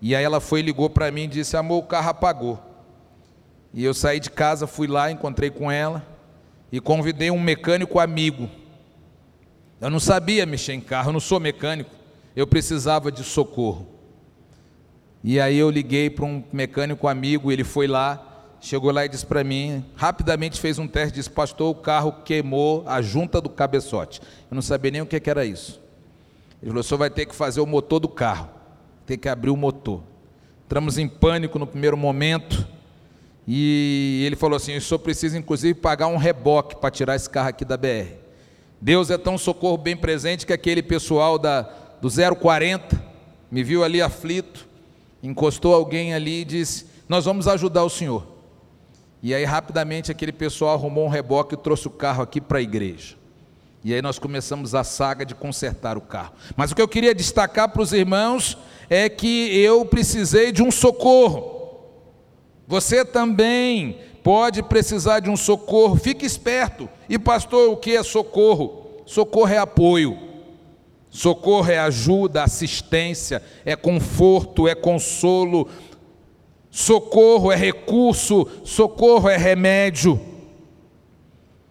E 0.00 0.14
aí 0.14 0.22
ela 0.22 0.40
foi 0.40 0.60
ligou 0.60 0.90
para 0.90 1.10
mim 1.10 1.22
e 1.22 1.28
disse: 1.28 1.56
"Amor, 1.56 1.78
o 1.78 1.86
carro 1.86 2.10
apagou". 2.10 2.60
E 3.72 3.82
eu 3.82 3.94
saí 3.94 4.20
de 4.20 4.30
casa, 4.30 4.66
fui 4.66 4.86
lá, 4.86 5.10
encontrei 5.10 5.50
com 5.50 5.70
ela 5.70 6.06
e 6.70 6.80
convidei 6.80 7.30
um 7.30 7.40
mecânico 7.40 7.98
amigo. 7.98 8.48
Eu 9.80 9.90
não 9.90 9.98
sabia 9.98 10.46
mexer 10.46 10.74
em 10.74 10.80
carro, 10.80 11.08
eu 11.08 11.12
não 11.14 11.20
sou 11.20 11.40
mecânico. 11.40 12.03
Eu 12.34 12.46
precisava 12.46 13.12
de 13.12 13.22
socorro. 13.22 13.86
E 15.22 15.40
aí 15.40 15.56
eu 15.56 15.70
liguei 15.70 16.10
para 16.10 16.24
um 16.24 16.44
mecânico 16.52 17.08
amigo, 17.08 17.50
ele 17.50 17.64
foi 17.64 17.86
lá, 17.86 18.34
chegou 18.60 18.90
lá 18.90 19.04
e 19.04 19.08
disse 19.08 19.24
para 19.24 19.42
mim, 19.42 19.84
rapidamente 19.96 20.60
fez 20.60 20.78
um 20.78 20.86
teste, 20.86 21.14
disse, 21.14 21.30
pastor, 21.30 21.70
o 21.70 21.74
carro 21.74 22.12
queimou 22.24 22.82
a 22.86 23.00
junta 23.00 23.40
do 23.40 23.48
cabeçote. 23.48 24.20
Eu 24.50 24.54
não 24.54 24.62
sabia 24.62 24.90
nem 24.90 25.00
o 25.00 25.06
que, 25.06 25.30
era 25.30 25.44
isso. 25.44 25.80
Ele 26.60 26.70
falou, 26.70 26.80
o 26.80 26.84
senhor 26.84 26.98
vai 26.98 27.10
ter 27.10 27.26
que 27.26 27.34
fazer 27.34 27.60
o 27.60 27.66
motor 27.66 28.00
do 28.00 28.08
carro, 28.08 28.50
tem 29.06 29.16
que 29.16 29.28
abrir 29.28 29.50
o 29.50 29.56
motor. 29.56 30.02
Entramos 30.66 30.98
em 30.98 31.08
pânico 31.08 31.58
no 31.58 31.66
primeiro 31.66 31.96
momento, 31.96 32.66
e 33.46 34.22
ele 34.26 34.36
falou 34.36 34.56
assim, 34.56 34.76
o 34.76 34.80
senhor 34.80 34.98
precisa 34.98 35.38
inclusive 35.38 35.74
pagar 35.74 36.06
um 36.06 36.16
reboque 36.16 36.76
para 36.76 36.90
tirar 36.90 37.16
esse 37.16 37.28
carro 37.28 37.48
aqui 37.48 37.64
da 37.64 37.76
BR. 37.76 38.12
Deus 38.80 39.10
é 39.10 39.16
tão 39.16 39.38
socorro 39.38 39.78
bem 39.78 39.96
presente 39.96 40.46
que 40.46 40.52
aquele 40.52 40.82
pessoal 40.82 41.38
da, 41.38 41.62
do 42.00 42.08
040 42.10 43.02
me 43.50 43.62
viu 43.62 43.84
ali 43.84 44.02
aflito, 44.02 44.68
encostou 45.22 45.74
alguém 45.74 46.14
ali 46.14 46.40
e 46.40 46.44
disse, 46.44 46.86
nós 47.08 47.24
vamos 47.24 47.46
ajudar 47.46 47.84
o 47.84 47.90
senhor. 47.90 48.26
E 49.22 49.34
aí, 49.34 49.44
rapidamente, 49.44 50.10
aquele 50.10 50.32
pessoal 50.32 50.74
arrumou 50.74 51.06
um 51.06 51.08
reboque 51.08 51.54
e 51.54 51.58
trouxe 51.58 51.86
o 51.86 51.90
carro 51.90 52.22
aqui 52.22 52.40
para 52.40 52.58
a 52.58 52.62
igreja. 52.62 53.16
E 53.84 53.92
aí 53.92 54.00
nós 54.00 54.18
começamos 54.18 54.74
a 54.74 54.82
saga 54.82 55.24
de 55.26 55.34
consertar 55.34 55.96
o 55.96 56.00
carro. 56.00 56.32
Mas 56.56 56.72
o 56.72 56.74
que 56.74 56.82
eu 56.82 56.88
queria 56.88 57.14
destacar 57.14 57.68
para 57.68 57.82
os 57.82 57.92
irmãos 57.92 58.56
é 58.88 59.08
que 59.08 59.56
eu 59.58 59.84
precisei 59.84 60.50
de 60.52 60.62
um 60.62 60.70
socorro. 60.70 61.80
Você 62.66 63.04
também 63.04 63.98
pode 64.22 64.62
precisar 64.62 65.20
de 65.20 65.28
um 65.28 65.36
socorro. 65.36 65.96
Fique 65.96 66.24
esperto. 66.24 66.88
E 67.08 67.18
pastor, 67.18 67.70
o 67.70 67.76
que 67.76 67.94
é 67.94 68.02
socorro? 68.02 69.02
Socorro 69.04 69.52
é 69.52 69.58
apoio. 69.58 70.33
Socorro 71.14 71.70
é 71.70 71.78
ajuda, 71.78 72.42
assistência, 72.42 73.40
é 73.64 73.76
conforto, 73.76 74.66
é 74.66 74.74
consolo, 74.74 75.68
socorro 76.68 77.52
é 77.52 77.54
recurso, 77.54 78.48
socorro 78.64 79.28
é 79.28 79.36
remédio. 79.36 80.20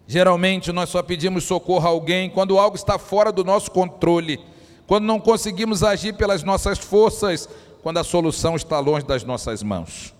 Geralmente 0.06 0.72
nós 0.72 0.88
só 0.88 1.02
pedimos 1.02 1.44
socorro 1.44 1.86
a 1.86 1.90
alguém 1.90 2.30
quando 2.30 2.58
algo 2.58 2.74
está 2.74 2.98
fora 2.98 3.30
do 3.30 3.44
nosso 3.44 3.70
controle, 3.70 4.40
quando 4.86 5.04
não 5.04 5.20
conseguimos 5.20 5.82
agir 5.82 6.14
pelas 6.14 6.42
nossas 6.42 6.78
forças, 6.78 7.46
quando 7.82 7.98
a 7.98 8.04
solução 8.04 8.56
está 8.56 8.80
longe 8.80 9.04
das 9.04 9.24
nossas 9.24 9.62
mãos. 9.62 10.14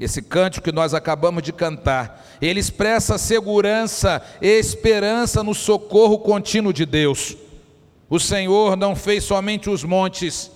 Esse 0.00 0.22
cântico 0.22 0.64
que 0.64 0.72
nós 0.72 0.94
acabamos 0.94 1.42
de 1.42 1.52
cantar, 1.52 2.26
ele 2.40 2.60
expressa 2.60 3.18
segurança 3.18 4.22
e 4.40 4.58
esperança 4.58 5.42
no 5.42 5.54
socorro 5.54 6.18
contínuo 6.18 6.72
de 6.72 6.86
Deus. 6.86 7.36
O 8.12 8.20
Senhor 8.20 8.76
não 8.76 8.94
fez 8.94 9.24
somente 9.24 9.70
os 9.70 9.82
montes, 9.84 10.50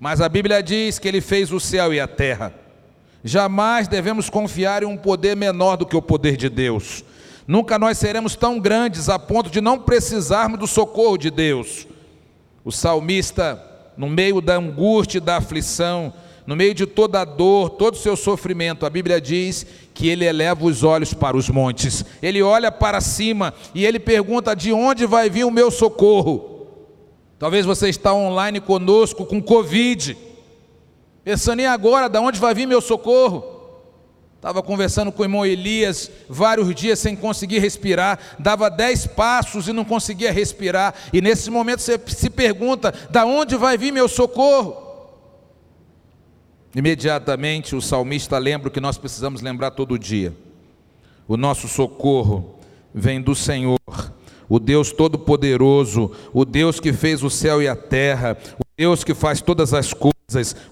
mas 0.00 0.22
a 0.22 0.30
Bíblia 0.30 0.62
diz 0.62 0.98
que 0.98 1.06
ele 1.06 1.20
fez 1.20 1.52
o 1.52 1.60
céu 1.60 1.92
e 1.92 2.00
a 2.00 2.08
terra. 2.08 2.54
Jamais 3.22 3.86
devemos 3.86 4.30
confiar 4.30 4.82
em 4.82 4.86
um 4.86 4.96
poder 4.96 5.36
menor 5.36 5.76
do 5.76 5.84
que 5.84 5.94
o 5.94 6.00
poder 6.00 6.38
de 6.38 6.48
Deus. 6.48 7.04
Nunca 7.46 7.78
nós 7.78 7.98
seremos 7.98 8.34
tão 8.34 8.58
grandes 8.58 9.10
a 9.10 9.18
ponto 9.18 9.50
de 9.50 9.60
não 9.60 9.78
precisarmos 9.78 10.58
do 10.58 10.66
socorro 10.66 11.18
de 11.18 11.30
Deus. 11.30 11.86
O 12.64 12.72
salmista, 12.72 13.62
no 13.94 14.08
meio 14.08 14.40
da 14.40 14.56
angústia 14.56 15.18
e 15.18 15.20
da 15.20 15.36
aflição, 15.36 16.14
no 16.46 16.56
meio 16.56 16.72
de 16.72 16.86
toda 16.86 17.20
a 17.20 17.24
dor, 17.26 17.68
todo 17.68 17.92
o 17.92 17.98
seu 17.98 18.16
sofrimento, 18.16 18.86
a 18.86 18.90
Bíblia 18.90 19.20
diz 19.20 19.66
que 19.92 20.08
ele 20.08 20.24
eleva 20.24 20.64
os 20.64 20.82
olhos 20.82 21.12
para 21.12 21.36
os 21.36 21.50
montes, 21.50 22.06
ele 22.22 22.42
olha 22.42 22.72
para 22.72 23.02
cima 23.02 23.52
e 23.74 23.84
ele 23.84 23.98
pergunta: 24.00 24.56
de 24.56 24.72
onde 24.72 25.04
vai 25.04 25.28
vir 25.28 25.44
o 25.44 25.50
meu 25.50 25.70
socorro? 25.70 26.55
Talvez 27.38 27.66
você 27.66 27.88
está 27.88 28.14
online 28.14 28.60
conosco 28.60 29.26
com 29.26 29.42
Covid 29.42 30.16
pensando 31.26 31.58
em 31.58 31.66
agora, 31.66 32.08
de 32.08 32.18
onde 32.18 32.38
vai 32.38 32.54
vir 32.54 32.66
meu 32.66 32.80
socorro? 32.80 33.56
Estava 34.36 34.62
conversando 34.62 35.10
com 35.10 35.22
o 35.22 35.24
irmão 35.24 35.44
Elias 35.44 36.08
vários 36.28 36.72
dias 36.72 37.00
sem 37.00 37.16
conseguir 37.16 37.58
respirar, 37.58 38.36
dava 38.38 38.70
dez 38.70 39.08
passos 39.08 39.66
e 39.66 39.72
não 39.72 39.84
conseguia 39.84 40.30
respirar, 40.30 40.94
e 41.12 41.20
nesse 41.20 41.50
momento 41.50 41.80
você 41.80 42.00
se 42.06 42.30
pergunta: 42.30 42.94
da 43.10 43.26
onde 43.26 43.56
vai 43.56 43.76
vir 43.76 43.92
meu 43.92 44.06
socorro? 44.06 44.84
Imediatamente 46.76 47.74
o 47.74 47.82
salmista 47.82 48.38
lembra 48.38 48.68
o 48.68 48.70
que 48.70 48.78
nós 48.78 48.96
precisamos 48.96 49.42
lembrar 49.42 49.72
todo 49.72 49.98
dia: 49.98 50.32
o 51.26 51.36
nosso 51.36 51.66
socorro 51.66 52.54
vem 52.94 53.20
do 53.20 53.34
Senhor, 53.34 53.80
o 54.48 54.58
Deus 54.58 54.92
Todo-Poderoso, 54.92 56.10
o 56.32 56.44
Deus 56.44 56.80
que 56.80 56.92
fez 56.92 57.22
o 57.22 57.30
céu 57.30 57.62
e 57.62 57.68
a 57.68 57.76
terra, 57.76 58.36
o 58.58 58.64
Deus 58.76 59.04
que 59.04 59.14
faz 59.14 59.40
todas 59.40 59.74
as 59.74 59.92
coisas 59.92 60.16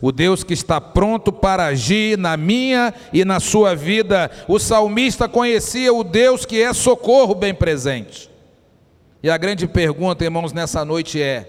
o 0.02 0.10
Deus 0.10 0.42
que 0.42 0.52
está 0.52 0.80
pronto 0.80 1.32
para 1.32 1.66
agir 1.66 2.18
na 2.18 2.36
minha 2.36 2.92
e 3.12 3.24
na 3.24 3.38
sua 3.38 3.76
vida. 3.76 4.28
O 4.48 4.58
salmista 4.58 5.28
conhecia 5.28 5.94
o 5.94 6.02
Deus 6.02 6.44
que 6.44 6.60
é 6.60 6.72
socorro 6.72 7.36
bem 7.36 7.54
presente. 7.54 8.28
E 9.22 9.30
a 9.30 9.36
grande 9.36 9.68
pergunta, 9.68 10.24
irmãos, 10.24 10.52
nessa 10.52 10.84
noite 10.84 11.22
é: 11.22 11.48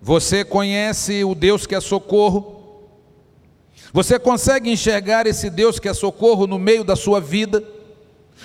você 0.00 0.46
conhece 0.46 1.24
o 1.24 1.34
Deus 1.34 1.66
que 1.66 1.74
é 1.74 1.80
socorro? 1.80 2.54
Você 3.92 4.18
consegue 4.18 4.70
enxergar 4.70 5.26
esse 5.26 5.50
Deus 5.50 5.78
que 5.78 5.88
é 5.88 5.94
socorro 5.94 6.46
no 6.46 6.58
meio 6.58 6.84
da 6.84 6.96
sua 6.96 7.20
vida? 7.20 7.62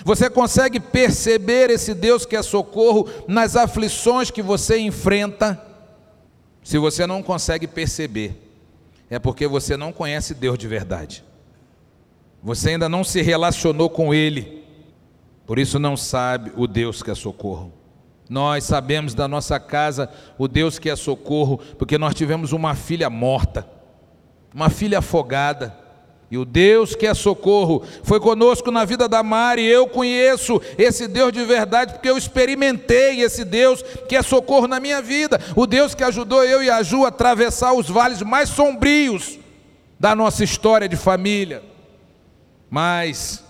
Você 0.03 0.29
consegue 0.29 0.79
perceber 0.79 1.69
esse 1.69 1.93
Deus 1.93 2.25
que 2.25 2.35
é 2.35 2.41
socorro 2.41 3.07
nas 3.27 3.55
aflições 3.55 4.31
que 4.31 4.41
você 4.41 4.79
enfrenta? 4.79 5.61
Se 6.63 6.77
você 6.77 7.05
não 7.05 7.21
consegue 7.21 7.67
perceber, 7.67 8.39
é 9.09 9.19
porque 9.19 9.47
você 9.47 9.75
não 9.75 9.91
conhece 9.91 10.33
Deus 10.33 10.57
de 10.57 10.67
verdade. 10.67 11.23
Você 12.41 12.69
ainda 12.69 12.87
não 12.87 13.03
se 13.03 13.21
relacionou 13.21 13.89
com 13.89 14.13
Ele, 14.13 14.63
por 15.45 15.59
isso 15.59 15.77
não 15.77 15.97
sabe 15.97 16.51
o 16.55 16.65
Deus 16.65 17.03
que 17.03 17.11
é 17.11 17.15
socorro. 17.15 17.71
Nós 18.29 18.63
sabemos 18.63 19.13
da 19.13 19.27
nossa 19.27 19.59
casa 19.59 20.09
o 20.37 20.47
Deus 20.47 20.79
que 20.79 20.89
é 20.89 20.95
socorro, 20.95 21.59
porque 21.77 21.97
nós 21.97 22.15
tivemos 22.15 22.53
uma 22.53 22.73
filha 22.73 23.09
morta, 23.09 23.67
uma 24.55 24.69
filha 24.69 24.99
afogada. 24.99 25.77
E 26.31 26.37
o 26.37 26.45
Deus 26.45 26.95
que 26.95 27.05
é 27.05 27.13
socorro 27.13 27.83
foi 28.03 28.17
conosco 28.17 28.71
na 28.71 28.85
vida 28.85 29.05
da 29.05 29.21
Mari. 29.21 29.65
Eu 29.65 29.85
conheço 29.85 30.61
esse 30.77 31.05
Deus 31.05 31.33
de 31.33 31.43
verdade 31.43 31.91
porque 31.91 32.09
eu 32.09 32.17
experimentei 32.17 33.19
esse 33.19 33.43
Deus 33.43 33.83
que 34.07 34.15
é 34.15 34.21
socorro 34.21 34.65
na 34.65 34.79
minha 34.79 35.01
vida. 35.01 35.37
O 35.57 35.67
Deus 35.67 35.93
que 35.93 36.05
ajudou 36.05 36.41
eu 36.45 36.63
e 36.63 36.69
a 36.69 36.81
Ju 36.83 37.03
a 37.03 37.09
atravessar 37.09 37.73
os 37.73 37.89
vales 37.89 38.21
mais 38.21 38.47
sombrios 38.47 39.37
da 39.99 40.15
nossa 40.15 40.41
história 40.41 40.87
de 40.87 40.95
família. 40.95 41.61
Mas 42.69 43.43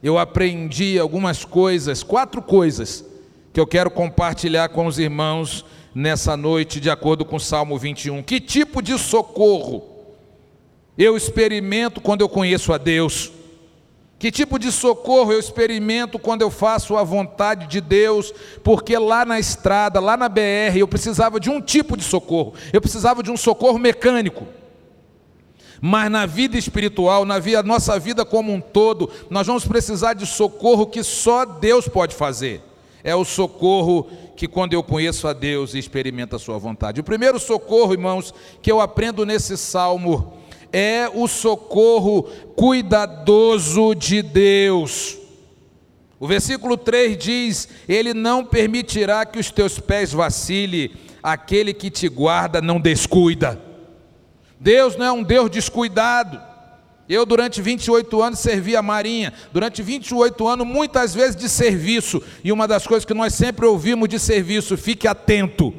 eu 0.00 0.16
aprendi 0.16 0.96
algumas 0.96 1.44
coisas, 1.44 2.04
quatro 2.04 2.40
coisas, 2.40 3.04
que 3.52 3.58
eu 3.58 3.66
quero 3.66 3.90
compartilhar 3.90 4.68
com 4.68 4.86
os 4.86 5.00
irmãos 5.00 5.64
nessa 5.92 6.36
noite, 6.36 6.78
de 6.78 6.88
acordo 6.88 7.24
com 7.24 7.34
o 7.34 7.40
Salmo 7.40 7.76
21. 7.76 8.22
Que 8.22 8.38
tipo 8.38 8.80
de 8.80 8.96
socorro? 8.96 9.97
Eu 10.98 11.16
experimento 11.16 12.00
quando 12.00 12.22
eu 12.22 12.28
conheço 12.28 12.72
a 12.72 12.78
Deus? 12.78 13.30
Que 14.18 14.32
tipo 14.32 14.58
de 14.58 14.72
socorro 14.72 15.32
eu 15.32 15.38
experimento 15.38 16.18
quando 16.18 16.42
eu 16.42 16.50
faço 16.50 16.96
a 16.96 17.04
vontade 17.04 17.68
de 17.68 17.80
Deus? 17.80 18.34
Porque 18.64 18.98
lá 18.98 19.24
na 19.24 19.38
estrada, 19.38 20.00
lá 20.00 20.16
na 20.16 20.28
BR, 20.28 20.76
eu 20.76 20.88
precisava 20.88 21.38
de 21.38 21.48
um 21.48 21.60
tipo 21.60 21.96
de 21.96 22.02
socorro, 22.02 22.54
eu 22.72 22.80
precisava 22.80 23.22
de 23.22 23.30
um 23.30 23.36
socorro 23.36 23.78
mecânico. 23.78 24.44
Mas 25.80 26.10
na 26.10 26.26
vida 26.26 26.58
espiritual, 26.58 27.24
na 27.24 27.38
vida, 27.38 27.62
nossa 27.62 27.96
vida 28.00 28.24
como 28.24 28.52
um 28.52 28.60
todo, 28.60 29.08
nós 29.30 29.46
vamos 29.46 29.64
precisar 29.64 30.14
de 30.14 30.26
socorro 30.26 30.86
que 30.86 31.04
só 31.04 31.44
Deus 31.44 31.86
pode 31.86 32.16
fazer. 32.16 32.60
É 33.04 33.14
o 33.14 33.24
socorro 33.24 34.08
que 34.36 34.48
quando 34.48 34.72
eu 34.72 34.82
conheço 34.82 35.28
a 35.28 35.32
Deus 35.32 35.74
e 35.74 35.78
experimento 35.78 36.34
a 36.34 36.38
sua 36.40 36.58
vontade. 36.58 37.00
O 37.00 37.04
primeiro 37.04 37.38
socorro, 37.38 37.92
irmãos, 37.92 38.34
que 38.60 38.72
eu 38.72 38.80
aprendo 38.80 39.24
nesse 39.24 39.56
salmo 39.56 40.37
é 40.72 41.10
o 41.12 41.26
socorro 41.26 42.24
cuidadoso 42.56 43.94
de 43.94 44.22
Deus. 44.22 45.16
O 46.20 46.26
versículo 46.26 46.76
3 46.76 47.16
diz: 47.16 47.68
Ele 47.88 48.12
não 48.12 48.44
permitirá 48.44 49.24
que 49.24 49.38
os 49.38 49.50
teus 49.50 49.78
pés 49.78 50.12
vacile, 50.12 50.94
aquele 51.22 51.72
que 51.72 51.90
te 51.90 52.08
guarda 52.08 52.60
não 52.60 52.80
descuida. 52.80 53.60
Deus 54.60 54.96
não 54.96 55.06
é 55.06 55.12
um 55.12 55.22
Deus 55.22 55.50
descuidado. 55.50 56.40
Eu, 57.08 57.24
durante 57.24 57.62
28 57.62 58.22
anos, 58.22 58.38
servi 58.38 58.76
a 58.76 58.82
Marinha. 58.82 59.32
Durante 59.50 59.82
28 59.82 60.46
anos, 60.46 60.66
muitas 60.66 61.14
vezes 61.14 61.36
de 61.36 61.48
serviço. 61.48 62.22
E 62.44 62.52
uma 62.52 62.68
das 62.68 62.86
coisas 62.86 63.06
que 63.06 63.14
nós 63.14 63.32
sempre 63.32 63.64
ouvimos 63.64 64.08
de 64.08 64.18
serviço, 64.18 64.76
fique 64.76 65.08
atento. 65.08 65.72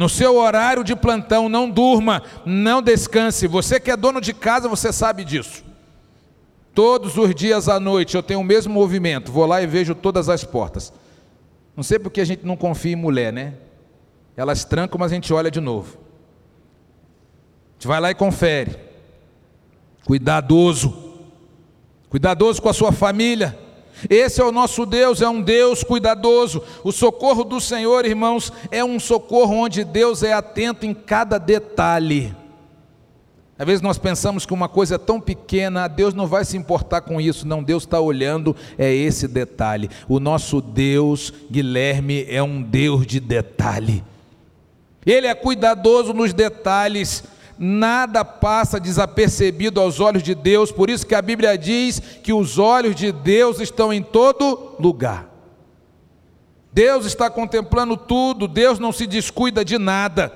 No 0.00 0.08
seu 0.08 0.36
horário 0.38 0.82
de 0.82 0.96
plantão, 0.96 1.46
não 1.46 1.68
durma, 1.68 2.22
não 2.46 2.80
descanse. 2.80 3.46
Você 3.46 3.78
que 3.78 3.90
é 3.90 3.96
dono 3.98 4.18
de 4.18 4.32
casa, 4.32 4.66
você 4.66 4.90
sabe 4.94 5.26
disso. 5.26 5.62
Todos 6.74 7.18
os 7.18 7.34
dias 7.34 7.68
à 7.68 7.78
noite 7.78 8.16
eu 8.16 8.22
tenho 8.22 8.40
o 8.40 8.44
mesmo 8.44 8.72
movimento. 8.72 9.30
Vou 9.30 9.44
lá 9.44 9.60
e 9.60 9.66
vejo 9.66 9.94
todas 9.94 10.30
as 10.30 10.42
portas. 10.42 10.90
Não 11.76 11.82
sei 11.82 11.98
porque 11.98 12.22
a 12.22 12.24
gente 12.24 12.46
não 12.46 12.56
confia 12.56 12.92
em 12.92 12.96
mulher, 12.96 13.30
né? 13.30 13.56
Elas 14.34 14.64
trancam, 14.64 14.98
mas 14.98 15.12
a 15.12 15.14
gente 15.16 15.34
olha 15.34 15.50
de 15.50 15.60
novo. 15.60 15.98
A 17.68 17.72
gente 17.74 17.86
vai 17.86 18.00
lá 18.00 18.10
e 18.10 18.14
confere. 18.14 18.78
Cuidadoso. 20.06 20.96
Cuidadoso 22.08 22.62
com 22.62 22.70
a 22.70 22.72
sua 22.72 22.90
família. 22.90 23.58
Esse 24.08 24.40
é 24.40 24.44
o 24.44 24.52
nosso 24.52 24.86
Deus, 24.86 25.20
é 25.20 25.28
um 25.28 25.42
Deus 25.42 25.82
cuidadoso. 25.84 26.62
O 26.82 26.92
socorro 26.92 27.44
do 27.44 27.60
Senhor, 27.60 28.04
irmãos, 28.06 28.52
é 28.70 28.84
um 28.84 28.98
socorro 28.98 29.54
onde 29.54 29.84
Deus 29.84 30.22
é 30.22 30.32
atento 30.32 30.86
em 30.86 30.94
cada 30.94 31.38
detalhe. 31.38 32.34
Às 33.58 33.66
vezes 33.66 33.82
nós 33.82 33.98
pensamos 33.98 34.46
que 34.46 34.54
uma 34.54 34.70
coisa 34.70 34.94
é 34.94 34.98
tão 34.98 35.20
pequena, 35.20 35.86
Deus 35.86 36.14
não 36.14 36.26
vai 36.26 36.46
se 36.46 36.56
importar 36.56 37.02
com 37.02 37.20
isso. 37.20 37.46
Não, 37.46 37.62
Deus 37.62 37.82
está 37.82 38.00
olhando, 38.00 38.56
é 38.78 38.90
esse 38.90 39.28
detalhe. 39.28 39.90
O 40.08 40.18
nosso 40.18 40.62
Deus, 40.62 41.30
Guilherme, 41.50 42.24
é 42.26 42.42
um 42.42 42.62
Deus 42.62 43.06
de 43.06 43.20
detalhe. 43.20 44.02
Ele 45.04 45.26
é 45.26 45.34
cuidadoso 45.34 46.14
nos 46.14 46.32
detalhes 46.32 47.22
nada 47.62 48.24
passa 48.24 48.80
desapercebido 48.80 49.78
aos 49.82 50.00
olhos 50.00 50.22
de 50.22 50.34
Deus, 50.34 50.72
por 50.72 50.88
isso 50.88 51.06
que 51.06 51.14
a 51.14 51.20
Bíblia 51.20 51.58
diz 51.58 52.00
que 52.00 52.32
os 52.32 52.58
olhos 52.58 52.96
de 52.96 53.12
Deus 53.12 53.60
estão 53.60 53.92
em 53.92 54.02
todo 54.02 54.76
lugar. 54.78 55.28
Deus 56.72 57.04
está 57.04 57.28
contemplando 57.28 57.98
tudo, 57.98 58.48
Deus 58.48 58.78
não 58.78 58.92
se 58.92 59.06
descuida 59.06 59.62
de 59.62 59.76
nada. 59.76 60.32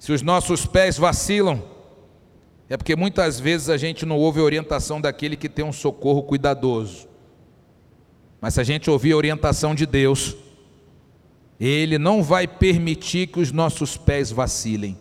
Se 0.00 0.12
os 0.12 0.20
nossos 0.20 0.66
pés 0.66 0.98
vacilam, 0.98 1.62
é 2.68 2.76
porque 2.76 2.96
muitas 2.96 3.38
vezes 3.38 3.68
a 3.68 3.76
gente 3.76 4.04
não 4.04 4.16
ouve 4.16 4.40
a 4.40 4.44
orientação 4.44 5.00
daquele 5.00 5.36
que 5.36 5.48
tem 5.48 5.64
um 5.64 5.72
socorro 5.72 6.24
cuidadoso. 6.24 7.06
Mas 8.40 8.54
se 8.54 8.60
a 8.60 8.64
gente 8.64 8.90
ouvir 8.90 9.12
a 9.12 9.16
orientação 9.16 9.76
de 9.76 9.86
Deus, 9.86 10.36
Ele 11.60 11.98
não 11.98 12.20
vai 12.20 12.48
permitir 12.48 13.28
que 13.28 13.38
os 13.38 13.52
nossos 13.52 13.96
pés 13.96 14.32
vacilem. 14.32 14.98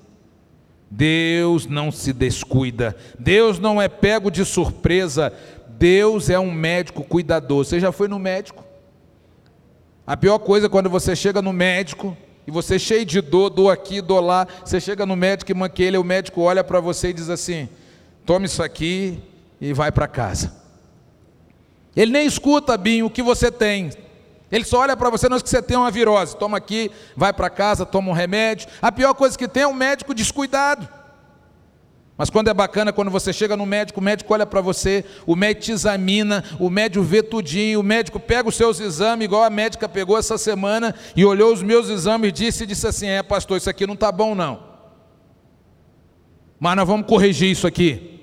Deus 0.89 1.65
não 1.65 1.91
se 1.91 2.13
descuida, 2.13 2.96
Deus 3.20 3.60
não 3.60 3.82
é 3.82 3.89
pego 3.89 4.32
de 4.32 4.46
surpresa, 4.46 5.34
Deus 5.67 6.29
é 6.29 6.39
um 6.39 6.51
médico 6.51 7.03
cuidadoso. 7.03 7.70
Você 7.70 7.79
já 7.79 7.91
foi 7.91 8.08
no 8.08 8.17
médico? 8.17 8.63
A 10.06 10.15
pior 10.15 10.39
coisa 10.39 10.67
é 10.67 10.70
quando 10.70 10.89
você 10.89 11.15
chega 11.15 11.41
no 11.41 11.51
médico 11.51 12.15
e 12.48 12.51
você 12.51 12.75
é 12.75 12.79
cheio 12.79 13.06
de 13.06 13.20
dor, 13.20 13.50
dor 13.50 13.70
aqui, 13.70 14.00
dor 14.01 14.22
lá, 14.22 14.48
você 14.63 14.79
chega 14.79 15.06
no 15.06 15.17
médico 15.17 15.51
e 15.51 15.53
manque 15.53 15.84
ele, 15.84 15.98
o 15.98 16.03
médico 16.03 16.41
olha 16.41 16.63
para 16.63 16.79
você 16.79 17.10
e 17.10 17.13
diz 17.13 17.29
assim: 17.29 17.67
tome 18.25 18.46
isso 18.46 18.63
aqui 18.63 19.20
e 19.60 19.74
vai 19.74 19.91
para 19.91 20.08
casa. 20.08 20.53
Ele 21.94 22.12
nem 22.12 22.25
escuta, 22.25 22.77
bem 22.77 23.03
o 23.03 23.10
que 23.10 23.22
você 23.22 23.51
tem. 23.51 23.89
Ele 24.51 24.63
só 24.63 24.80
olha 24.80 24.96
para 24.96 25.10
você, 25.10 25.27
não 25.27 25.38
é 25.38 25.42
que 25.42 25.50
você 25.50 25.62
tem 25.62 25.75
uma 25.75 25.92
virose, 25.92 26.38
toma 26.38 26.58
aqui, 26.58 26.89
vai 27.16 27.34
para 27.34 27.50
casa, 27.50 27.86
toma 27.86 28.10
um 28.10 28.13
remédio. 28.13 28.68
A 28.82 28.92
pior 28.92 29.13
coisa 29.13 29.38
que 29.38 29.48
tem 29.48 29.63
é 29.63 29.68
um 29.68 29.74
médico 29.74 30.13
descuidado. 30.13 30.88
Mas 32.18 32.32
quando 32.32 32.48
é 32.48 32.54
bacana, 32.54 32.92
quando 32.92 33.12
você 33.12 33.32
chega 33.32 33.56
no 33.56 33.66
médico, 33.66 34.00
o 34.00 34.04
médico 34.04 34.34
olha 34.34 34.45
para 34.45 34.60
você, 34.60 35.06
o 35.26 35.36
médico 35.36 35.65
te 35.65 35.71
examina, 35.71 36.43
o 36.60 36.67
médico 36.67 37.04
vê 37.04 37.21
tudinho, 37.21 37.80
o 37.80 37.84
médico 37.84 38.19
pega 38.19 38.50
os 38.50 38.56
seus 38.56 38.80
exames, 38.80 39.26
igual 39.26 39.43
a 39.43 39.52
médica 39.52 39.88
pegou 39.88 40.17
essa 40.17 40.36
semana 40.36 40.95
e 41.15 41.24
olhou 41.24 41.54
os 41.54 41.62
meus 41.62 41.89
exames 41.89 42.30
e 42.30 42.32
disse, 42.32 42.65
disse 42.65 42.88
assim: 42.88 43.08
É, 43.08 43.21
pastor, 43.21 43.58
isso 43.58 43.69
aqui 43.69 43.86
não 43.86 43.93
está 43.93 44.12
bom, 44.12 44.34
não. 44.34 44.63
Mas 46.60 46.76
nós 46.76 46.88
vamos 46.88 47.06
corrigir 47.06 47.52
isso 47.52 47.67
aqui. 47.67 48.19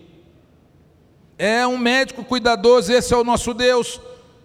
É 1.38 1.64
um 1.64 1.79
médico 1.79 2.25
cuidadoso, 2.25 2.92
esse 2.92 3.14
é 3.14 3.16
o 3.16 3.22
nosso 3.22 3.55
Deus. 3.55 4.01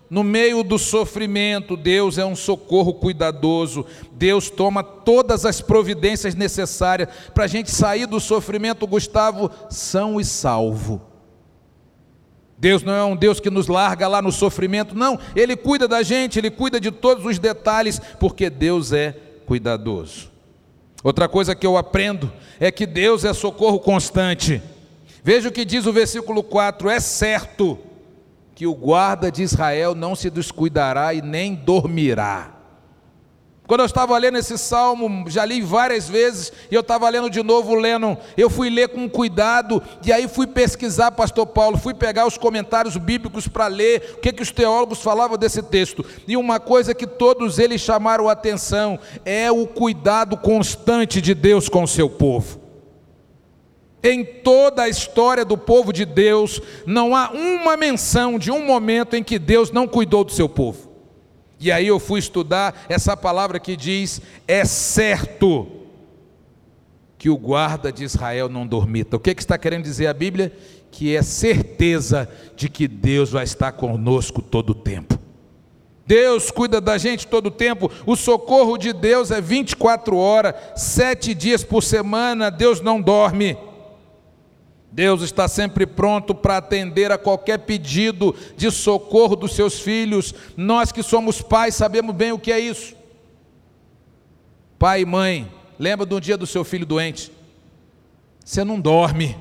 No 0.10 0.24
meio 0.24 0.64
do 0.64 0.80
sofrimento, 0.80 1.78
Deus 1.78 2.18
é 2.18 2.26
um 2.26 2.36
socorro 2.36 2.96
cuidadoso. 2.96 3.86
Deus 4.14 4.50
toma 4.50 4.82
todas 4.82 5.46
as 5.46 5.62
providências 5.62 6.34
necessárias 6.34 7.10
para 7.34 7.44
a 7.44 7.48
gente 7.48 7.70
sair 7.70 8.08
do 8.08 8.20
sofrimento, 8.20 8.88
Gustavo, 8.88 9.52
são 9.70 10.20
e 10.20 10.26
salvo. 10.26 11.02
Deus 12.58 12.82
não 12.84 12.94
é 12.94 13.04
um 13.04 13.16
Deus 13.16 13.40
que 13.40 13.52
nos 13.52 13.68
larga 13.68 14.08
lá 14.08 14.22
no 14.22 14.32
sofrimento, 14.32 14.96
não. 14.96 15.20
Ele 15.36 15.56
cuida 15.56 15.88
da 15.88 16.02
gente, 16.02 16.40
ele 16.40 16.50
cuida 16.50 16.80
de 16.80 16.92
todos 16.92 17.24
os 17.24 17.38
detalhes, 17.38 18.02
porque 18.20 18.50
Deus 18.50 18.92
é 18.92 19.16
cuidadoso. 19.46 20.30
Outra 21.04 21.30
coisa 21.30 21.56
que 21.56 21.66
eu 21.66 21.78
aprendo 21.78 22.32
é 22.60 22.72
que 22.72 22.86
Deus 22.86 23.24
é 23.24 23.34
socorro 23.34 23.80
constante. 23.80 24.62
Veja 25.24 25.50
o 25.50 25.52
que 25.52 25.64
diz 25.64 25.86
o 25.86 25.94
versículo 25.94 26.44
4: 26.44 26.90
é 26.90 27.00
certo 27.00 27.80
que 28.60 28.68
o 28.68 28.76
guarda 28.76 29.32
de 29.32 29.42
Israel 29.42 29.96
não 29.96 30.14
se 30.14 30.30
descuidará 30.30 31.14
e 31.14 31.22
nem 31.22 31.56
dormirá. 31.56 32.52
Quando 33.66 33.80
eu 33.80 33.86
estava 33.86 34.18
lendo 34.18 34.38
esse 34.38 34.58
salmo, 34.58 35.30
já 35.30 35.46
li 35.46 35.62
várias 35.62 36.10
vezes, 36.10 36.52
e 36.70 36.76
eu 36.76 36.82
estava 36.82 37.08
lendo 37.08 37.30
de 37.30 37.42
novo, 37.42 37.74
lendo, 37.74 38.18
eu 38.36 38.50
fui 38.50 38.70
ler 38.70 38.90
com 38.90 39.10
cuidado, 39.10 39.82
e 40.06 40.12
aí 40.12 40.28
fui 40.28 40.46
pesquisar, 40.46 41.12
pastor 41.12 41.48
Paulo, 41.48 41.78
fui 41.78 41.94
pegar 41.94 42.28
os 42.28 42.38
comentários 42.38 42.98
bíblicos 42.98 43.48
para 43.48 43.68
ler, 43.68 44.16
o 44.18 44.20
que, 44.20 44.34
que 44.34 44.44
os 44.44 44.52
teólogos 44.52 45.02
falavam 45.02 45.38
desse 45.38 45.64
texto. 45.64 46.04
E 46.28 46.36
uma 46.36 46.60
coisa 46.60 46.94
que 46.94 47.08
todos 47.08 47.60
eles 47.60 47.80
chamaram 47.80 48.28
a 48.28 48.34
atenção 48.34 49.00
é 49.24 49.50
o 49.50 49.68
cuidado 49.68 50.36
constante 50.36 51.22
de 51.22 51.34
Deus 51.34 51.70
com 51.70 51.84
o 51.84 51.88
seu 51.88 52.10
povo. 52.10 52.59
Em 54.02 54.24
toda 54.24 54.84
a 54.84 54.90
história 54.90 55.44
do 55.44 55.58
povo 55.58 55.92
de 55.92 56.06
Deus, 56.06 56.62
não 56.86 57.16
há 57.16 57.32
uma 57.32 57.76
menção 57.76 58.40
de 58.40 58.50
um 58.50 58.66
momento 58.66 59.16
em 59.16 59.24
que 59.24 59.38
Deus 59.38 59.72
não 59.72 59.88
cuidou 59.88 60.24
do 60.24 60.32
seu 60.32 60.48
povo. 60.48 60.90
E 61.60 61.72
aí 61.72 61.88
eu 61.88 62.00
fui 62.00 62.20
estudar 62.20 62.86
essa 62.88 63.18
palavra 63.18 63.60
que 63.60 63.76
diz: 63.76 64.22
é 64.48 64.64
certo 64.64 65.68
que 67.18 67.30
o 67.30 67.38
guarda 67.38 67.92
de 67.92 68.06
Israel 68.06 68.48
não 68.48 68.66
dormita. 68.66 69.18
O 69.18 69.20
que, 69.20 69.36
que 69.36 69.42
está 69.42 69.58
querendo 69.58 69.84
dizer 69.84 70.08
a 70.08 70.14
Bíblia? 70.14 70.54
Que 70.90 71.16
é 71.18 71.22
certeza 71.22 72.30
de 72.56 72.70
que 72.70 72.88
Deus 72.88 73.32
vai 73.32 73.44
estar 73.44 73.74
conosco 73.74 74.42
todo 74.42 74.70
o 74.70 74.76
tempo. 74.76 75.20
Deus 76.08 76.50
cuida 76.50 76.82
da 76.82 76.98
gente 76.98 77.28
todo 77.28 77.48
o 77.48 77.52
tempo, 77.52 77.92
o 78.04 78.16
socorro 78.16 78.80
de 78.80 78.92
Deus 78.92 79.30
é 79.30 79.40
24 79.40 80.18
horas, 80.18 80.56
sete 80.76 81.36
dias 81.36 81.64
por 81.64 81.84
semana, 81.84 82.50
Deus 82.50 82.82
não 82.82 83.00
dorme. 83.00 83.56
Deus 84.92 85.22
está 85.22 85.48
sempre 85.48 85.86
pronto 85.86 86.34
para 86.34 86.58
atender 86.58 87.12
a 87.12 87.18
qualquer 87.18 87.60
pedido 87.60 88.36
de 88.58 88.72
socorro 88.72 89.36
dos 89.36 89.54
seus 89.54 89.80
filhos. 89.80 90.34
Nós 90.58 90.92
que 90.92 91.04
somos 91.04 91.42
pais 91.42 91.76
sabemos 91.76 92.16
bem 92.16 92.32
o 92.32 92.40
que 92.40 92.52
é 92.52 92.60
isso. 92.60 92.96
Pai 94.80 95.02
e 95.02 95.06
mãe, 95.06 95.52
lembra 95.78 96.06
do 96.06 96.20
dia 96.20 96.38
do 96.38 96.48
seu 96.48 96.64
filho 96.64 96.86
doente? 96.86 97.32
Você 98.44 98.64
não 98.64 98.80
dorme. 98.80 99.38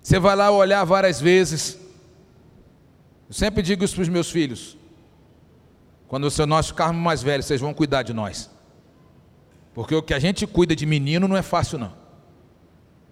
Você 0.00 0.20
vai 0.20 0.36
lá 0.36 0.50
olhar 0.50 0.84
várias 0.84 1.20
vezes. 1.20 1.76
Eu 3.28 3.34
sempre 3.34 3.60
digo 3.60 3.84
isso 3.84 3.96
para 3.96 4.02
os 4.02 4.08
meus 4.08 4.30
filhos. 4.30 4.76
Quando 6.06 6.28
nós 6.46 6.68
ficarmos 6.68 7.02
mais 7.02 7.24
velhos, 7.24 7.46
vocês 7.46 7.60
vão 7.60 7.74
cuidar 7.74 8.04
de 8.04 8.12
nós. 8.12 8.48
Porque 9.74 9.96
o 9.96 10.02
que 10.02 10.14
a 10.14 10.20
gente 10.20 10.46
cuida 10.46 10.76
de 10.76 10.86
menino 10.86 11.26
não 11.26 11.36
é 11.36 11.42
fácil 11.42 11.76
não 11.76 12.05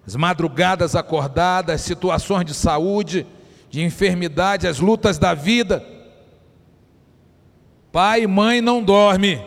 as 0.05 0.15
madrugadas 0.15 0.95
acordadas, 0.95 1.81
situações 1.81 2.45
de 2.45 2.53
saúde, 2.53 3.25
de 3.69 3.81
enfermidade, 3.81 4.67
as 4.67 4.79
lutas 4.79 5.17
da 5.17 5.33
vida. 5.33 5.83
Pai 7.91 8.21
e 8.23 8.27
mãe 8.27 8.61
não 8.61 8.83
dorme. 8.83 9.41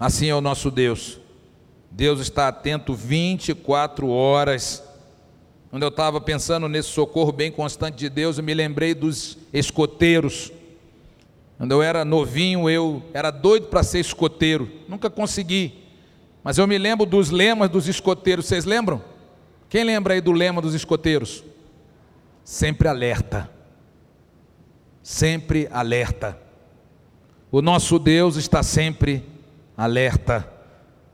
Assim 0.00 0.28
é 0.28 0.34
o 0.34 0.40
nosso 0.40 0.70
Deus. 0.70 1.20
Deus 1.90 2.20
está 2.20 2.48
atento 2.48 2.94
24 2.94 4.08
horas. 4.08 4.82
Quando 5.70 5.82
eu 5.82 5.88
estava 5.88 6.20
pensando 6.20 6.68
nesse 6.68 6.88
socorro 6.88 7.32
bem 7.32 7.52
constante 7.52 7.98
de 7.98 8.08
Deus, 8.08 8.38
eu 8.38 8.44
me 8.44 8.54
lembrei 8.54 8.94
dos 8.94 9.36
escoteiros. 9.52 10.50
Quando 11.58 11.72
eu 11.72 11.82
era 11.82 12.04
novinho, 12.04 12.70
eu 12.70 13.02
era 13.12 13.30
doido 13.30 13.66
para 13.66 13.82
ser 13.82 13.98
escoteiro, 13.98 14.70
nunca 14.88 15.10
consegui. 15.10 15.87
Mas 16.42 16.58
eu 16.58 16.66
me 16.66 16.78
lembro 16.78 17.04
dos 17.04 17.30
lemas 17.30 17.68
dos 17.68 17.88
escoteiros, 17.88 18.46
vocês 18.46 18.64
lembram? 18.64 19.02
Quem 19.68 19.84
lembra 19.84 20.14
aí 20.14 20.20
do 20.20 20.32
lema 20.32 20.62
dos 20.62 20.74
escoteiros? 20.74 21.44
Sempre 22.42 22.88
alerta. 22.88 23.50
Sempre 25.02 25.68
alerta. 25.70 26.38
O 27.50 27.60
nosso 27.60 27.98
Deus 27.98 28.36
está 28.36 28.62
sempre 28.62 29.24
alerta. 29.76 30.48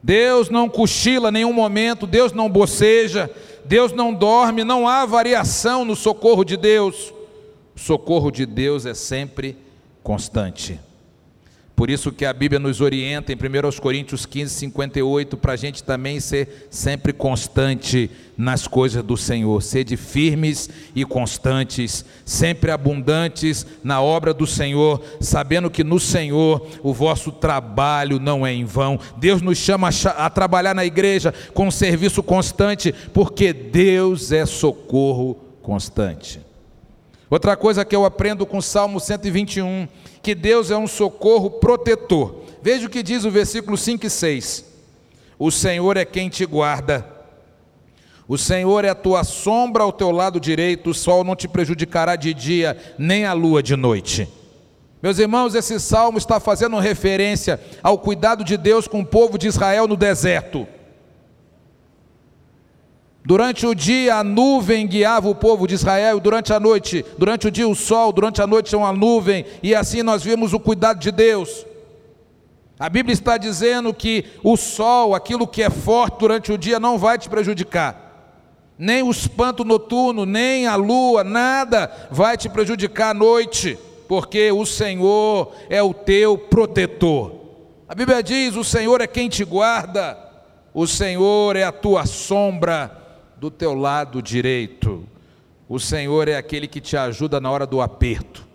Deus 0.03 0.51
não 0.51 0.69
cochila 0.69 1.31
nenhum 1.31 1.53
momento, 1.53 2.07
Deus 2.07 2.33
não 2.33 2.51
boceja, 2.51 3.31
Deus 3.65 3.93
não 3.93 4.13
dorme, 4.13 4.63
não 4.63 4.87
há 4.87 5.07
variação 5.07 5.85
no 5.85 5.97
socorro 5.97 6.45
de 6.45 6.57
Deus. 6.57 7.13
O 7.75 7.81
socorro 7.81 8.31
de 8.31 8.45
Deus 8.45 8.85
é 8.85 8.95
sempre 8.95 9.57
constante. 10.03 10.79
Por 11.77 11.91
isso 11.91 12.13
que 12.13 12.25
a 12.25 12.33
Bíblia 12.33 12.61
nos 12.61 12.81
orienta 12.81 13.33
em 13.33 13.37
1 13.37 13.81
Coríntios 13.81 14.25
15, 14.25 14.55
58, 14.55 15.37
para 15.37 15.55
a 15.55 15.57
gente 15.57 15.83
também 15.83 16.21
ser 16.21 16.69
sempre 16.71 17.13
constante 17.13 18.09
nas 18.37 18.69
coisas 18.69 19.03
do 19.03 19.17
Senhor. 19.17 19.61
Sede 19.61 19.97
firmes 19.97 20.71
e 20.95 21.05
constantes, 21.05 22.05
sempre 22.25 22.71
abundantes 22.71 23.67
na 23.83 24.01
obra 24.01 24.33
do 24.33 24.47
Senhor, 24.47 25.03
sabendo 25.21 25.69
que 25.69 25.83
no 25.83 25.99
Senhor 25.99 26.65
o 26.81 26.93
vosso 26.93 27.33
trabalho 27.33 28.21
não 28.21 28.47
é 28.47 28.53
em 28.53 28.65
vão. 28.65 28.99
Deus 29.17 29.43
nos 29.43 29.59
chama 29.59 29.91
a 30.17 30.31
trabalhar 30.31 30.75
na 30.75 30.85
igreja 30.85 31.35
com 31.53 31.67
um 31.67 31.73
serviço 31.73 32.23
constante, 32.23 32.95
porque 33.13 33.53
Deus 33.53 34.31
é 34.31 34.47
socorro 34.47 35.35
constante. 35.61 36.44
Outra 37.31 37.57
coisa 37.57 37.85
que 37.85 37.97
eu 37.97 38.05
aprendo 38.05 38.45
com 38.47 38.59
o 38.59 38.63
Salmo 38.63 39.01
121 39.01 39.89
que 40.23 40.35
Deus 40.35 40.71
é 40.71 40.77
um 40.77 40.87
socorro 40.87 41.51
protetor. 41.51 42.43
Veja 42.63 42.87
o 42.87 42.91
que 42.91 43.03
diz 43.03 43.25
o 43.25 43.31
versículo 43.31 43.77
5 43.77 44.07
e 44.07 44.11
6. 44.11 44.65
O 45.39 45.51
Senhor 45.51 45.97
é 45.97 46.05
quem 46.05 46.29
te 46.29 46.47
guarda. 46.47 47.07
O 48.27 48.39
Senhor 48.39 48.85
é 48.85 48.89
a 48.89 48.95
tua 48.95 49.23
sombra 49.23 49.83
ao 49.83 49.93
teu 49.93 50.11
lado 50.11 50.41
direito, 50.41 50.91
o 50.91 50.95
sol 50.95 51.23
não 51.23 51.37
te 51.37 51.47
prejudicará 51.47 52.17
de 52.17 52.33
dia, 52.33 52.77
nem 52.97 53.27
a 53.27 53.35
lua 53.35 53.63
de 53.63 53.77
noite. 53.77 54.27
Meus 55.03 55.19
irmãos, 55.19 55.55
esse 55.55 55.79
salmo 55.79 56.17
está 56.17 56.41
fazendo 56.41 56.79
referência 56.79 57.61
ao 57.83 57.99
cuidado 57.99 58.43
de 58.43 58.57
Deus 58.57 58.89
com 58.89 59.01
o 59.01 59.07
povo 59.07 59.37
de 59.37 59.47
Israel 59.47 59.87
no 59.87 59.97
deserto. 59.97 60.67
Durante 63.27 63.67
o 63.67 63.75
dia 63.75 64.17
a 64.17 64.25
nuvem 64.25 64.87
guiava 64.87 65.31
o 65.31 65.35
povo 65.35 65.67
de 65.67 65.73
Israel, 65.75 66.21
durante 66.21 66.53
a 66.53 66.61
noite, 66.61 67.03
durante 67.17 67.49
o 67.49 67.51
dia 67.51 67.67
o 67.67 67.75
sol, 67.75 68.13
durante 68.13 68.43
a 68.43 68.47
noite 68.47 68.77
uma 68.77 68.93
nuvem, 68.93 69.47
e 69.63 69.75
assim 69.75 70.03
nós 70.03 70.23
vimos 70.23 70.53
o 70.53 70.61
cuidado 70.61 70.99
de 70.99 71.11
Deus. 71.11 71.65
A 72.79 72.87
Bíblia 72.91 73.15
está 73.15 73.39
dizendo 73.39 73.95
que 73.95 74.27
o 74.43 74.59
sol, 74.59 75.15
aquilo 75.15 75.47
que 75.47 75.63
é 75.63 75.71
forte 75.71 76.19
durante 76.19 76.53
o 76.53 76.59
dia, 76.59 76.79
não 76.79 76.99
vai 76.99 77.17
te 77.17 77.31
prejudicar. 77.31 78.37
Nem 78.79 79.03
o 79.03 79.11
espanto 79.11 79.65
noturno, 79.65 80.27
nem 80.27 80.67
a 80.67 80.77
lua, 80.77 81.25
nada 81.25 82.09
vai 82.11 82.37
te 82.37 82.51
prejudicar 82.51 83.13
à 83.13 83.15
noite, 83.15 83.79
porque 84.07 84.53
o 84.53 84.67
Senhor 84.67 85.51
é 85.71 85.83
o 85.83 85.95
teu 85.95 86.37
protetor. 86.37 87.33
A 87.89 87.95
Bíblia 87.95 88.23
diz: 88.23 88.55
o 88.55 88.65
Senhor 88.65 89.01
é 89.01 89.07
quem 89.07 89.31
te 89.31 89.45
guarda, 89.45 90.19
o 90.75 90.87
Senhor 90.87 91.57
é 91.57 91.63
a 91.63 91.73
tua 91.73 92.05
sombra 92.05 93.04
do 93.37 93.51
teu 93.51 93.75
lado 93.75 94.23
direito. 94.23 95.07
O 95.69 95.79
Senhor 95.79 96.29
é 96.29 96.37
aquele 96.37 96.69
que 96.69 96.81
te 96.81 96.97
ajuda 96.97 97.41
na 97.41 97.51
hora 97.51 97.67
do 97.67 97.81
aperto. 97.81 98.47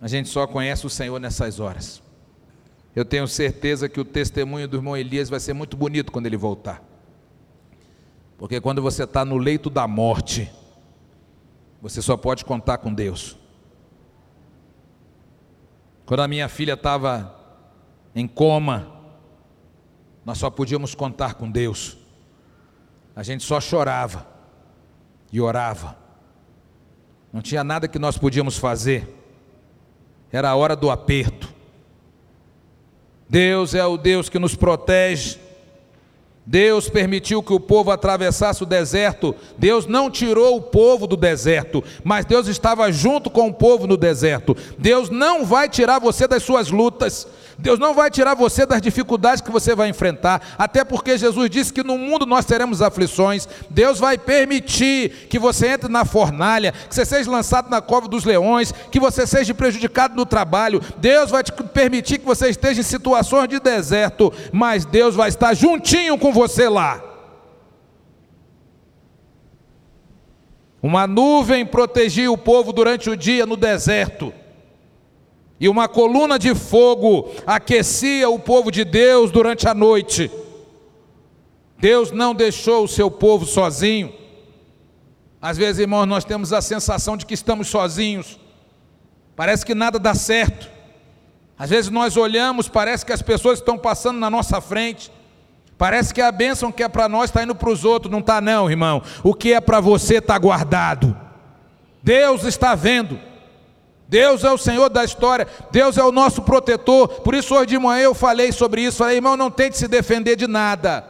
A 0.00 0.08
gente 0.08 0.28
só 0.28 0.46
conhece 0.46 0.86
o 0.86 0.90
Senhor 0.90 1.18
nessas 1.18 1.60
horas. 1.60 2.02
Eu 2.94 3.04
tenho 3.04 3.26
certeza 3.26 3.88
que 3.88 4.00
o 4.00 4.04
testemunho 4.04 4.68
do 4.68 4.76
irmão 4.76 4.96
Elias 4.96 5.28
vai 5.28 5.40
ser 5.40 5.52
muito 5.52 5.76
bonito 5.76 6.12
quando 6.12 6.26
ele 6.26 6.36
voltar. 6.36 6.82
Porque 8.38 8.60
quando 8.60 8.80
você 8.82 9.04
está 9.04 9.24
no 9.24 9.36
leito 9.36 9.68
da 9.70 9.88
morte, 9.88 10.50
você 11.80 12.00
só 12.00 12.16
pode 12.16 12.44
contar 12.44 12.78
com 12.78 12.92
Deus. 12.92 13.36
Quando 16.06 16.20
a 16.20 16.28
minha 16.28 16.48
filha 16.48 16.74
estava 16.74 17.34
em 18.14 18.28
coma, 18.28 18.92
nós 20.24 20.38
só 20.38 20.50
podíamos 20.50 20.94
contar 20.94 21.34
com 21.34 21.50
Deus. 21.50 21.96
A 23.14 23.22
gente 23.22 23.44
só 23.44 23.60
chorava 23.60 24.26
e 25.32 25.40
orava. 25.40 25.96
Não 27.32 27.42
tinha 27.42 27.64
nada 27.64 27.88
que 27.88 27.98
nós 27.98 28.16
podíamos 28.16 28.56
fazer. 28.56 29.08
Era 30.32 30.50
a 30.50 30.56
hora 30.56 30.74
do 30.74 30.90
aperto. 30.90 31.52
Deus 33.28 33.74
é 33.74 33.84
o 33.84 33.96
Deus 33.96 34.28
que 34.28 34.38
nos 34.38 34.54
protege. 34.54 35.38
Deus 36.46 36.90
permitiu 36.90 37.42
que 37.42 37.52
o 37.52 37.60
povo 37.60 37.90
atravessasse 37.90 38.62
o 38.62 38.66
deserto. 38.66 39.34
Deus 39.56 39.86
não 39.86 40.10
tirou 40.10 40.56
o 40.56 40.62
povo 40.62 41.06
do 41.06 41.16
deserto, 41.16 41.82
mas 42.02 42.26
Deus 42.26 42.48
estava 42.48 42.92
junto 42.92 43.30
com 43.30 43.48
o 43.48 43.54
povo 43.54 43.86
no 43.86 43.96
deserto. 43.96 44.56
Deus 44.78 45.08
não 45.08 45.44
vai 45.44 45.68
tirar 45.68 45.98
você 45.98 46.28
das 46.28 46.42
suas 46.42 46.70
lutas. 46.70 47.26
Deus 47.58 47.78
não 47.78 47.94
vai 47.94 48.10
tirar 48.10 48.34
você 48.34 48.66
das 48.66 48.82
dificuldades 48.82 49.40
que 49.40 49.50
você 49.50 49.74
vai 49.74 49.88
enfrentar, 49.88 50.54
até 50.58 50.84
porque 50.84 51.16
Jesus 51.16 51.48
disse 51.48 51.72
que 51.72 51.82
no 51.82 51.96
mundo 51.96 52.26
nós 52.26 52.44
teremos 52.44 52.82
aflições. 52.82 53.48
Deus 53.70 53.98
vai 53.98 54.18
permitir 54.18 55.28
que 55.28 55.38
você 55.38 55.68
entre 55.68 55.88
na 55.88 56.04
fornalha, 56.04 56.72
que 56.72 56.94
você 56.94 57.04
seja 57.04 57.30
lançado 57.30 57.70
na 57.70 57.80
cova 57.80 58.08
dos 58.08 58.24
leões, 58.24 58.72
que 58.90 58.98
você 58.98 59.26
seja 59.26 59.54
prejudicado 59.54 60.16
no 60.16 60.26
trabalho. 60.26 60.80
Deus 60.96 61.30
vai 61.30 61.42
te 61.42 61.52
permitir 61.52 62.18
que 62.18 62.26
você 62.26 62.48
esteja 62.48 62.80
em 62.80 62.84
situações 62.84 63.48
de 63.48 63.60
deserto, 63.60 64.32
mas 64.52 64.84
Deus 64.84 65.14
vai 65.14 65.28
estar 65.28 65.54
juntinho 65.54 66.18
com 66.18 66.32
você 66.32 66.68
lá. 66.68 67.02
Uma 70.82 71.06
nuvem 71.06 71.64
protegia 71.64 72.30
o 72.30 72.36
povo 72.36 72.72
durante 72.72 73.08
o 73.08 73.16
dia 73.16 73.46
no 73.46 73.56
deserto 73.56 74.34
e 75.58 75.68
uma 75.68 75.88
coluna 75.88 76.38
de 76.38 76.54
fogo 76.54 77.30
aquecia 77.46 78.28
o 78.28 78.38
povo 78.38 78.70
de 78.70 78.84
Deus 78.84 79.30
durante 79.30 79.68
a 79.68 79.74
noite. 79.74 80.30
Deus 81.78 82.10
não 82.10 82.34
deixou 82.34 82.84
o 82.84 82.88
seu 82.88 83.10
povo 83.10 83.46
sozinho. 83.46 84.12
Às 85.40 85.56
vezes, 85.56 85.80
irmãos, 85.80 86.06
nós 86.06 86.24
temos 86.24 86.52
a 86.52 86.62
sensação 86.62 87.16
de 87.16 87.26
que 87.26 87.34
estamos 87.34 87.68
sozinhos, 87.68 88.40
parece 89.36 89.64
que 89.64 89.74
nada 89.74 89.98
dá 89.98 90.14
certo. 90.14 90.70
Às 91.58 91.70
vezes 91.70 91.90
nós 91.90 92.16
olhamos, 92.16 92.68
parece 92.68 93.04
que 93.04 93.12
as 93.12 93.22
pessoas 93.22 93.58
estão 93.58 93.78
passando 93.78 94.18
na 94.18 94.30
nossa 94.30 94.60
frente, 94.60 95.12
parece 95.76 96.12
que 96.12 96.20
a 96.20 96.32
bênção 96.32 96.72
que 96.72 96.82
é 96.82 96.88
para 96.88 97.08
nós 97.08 97.24
está 97.30 97.42
indo 97.42 97.54
para 97.54 97.70
os 97.70 97.84
outros, 97.84 98.10
não 98.10 98.20
está, 98.20 98.40
não, 98.40 98.70
irmão. 98.70 99.02
O 99.22 99.34
que 99.34 99.52
é 99.52 99.60
para 99.60 99.80
você 99.80 100.16
está 100.16 100.36
guardado, 100.38 101.16
Deus 102.02 102.44
está 102.44 102.74
vendo. 102.74 103.33
Deus 104.08 104.44
é 104.44 104.52
o 104.52 104.58
Senhor 104.58 104.88
da 104.88 105.04
história, 105.04 105.46
Deus 105.70 105.96
é 105.96 106.04
o 106.04 106.12
nosso 106.12 106.42
protetor. 106.42 107.08
Por 107.08 107.34
isso, 107.34 107.54
hoje 107.54 107.66
de 107.66 107.78
manhã 107.78 108.04
eu 108.04 108.14
falei 108.14 108.52
sobre 108.52 108.82
isso. 108.82 108.98
Falei, 108.98 109.16
irmão, 109.16 109.36
não 109.36 109.50
tente 109.50 109.78
se 109.78 109.88
defender 109.88 110.36
de 110.36 110.46
nada. 110.46 111.04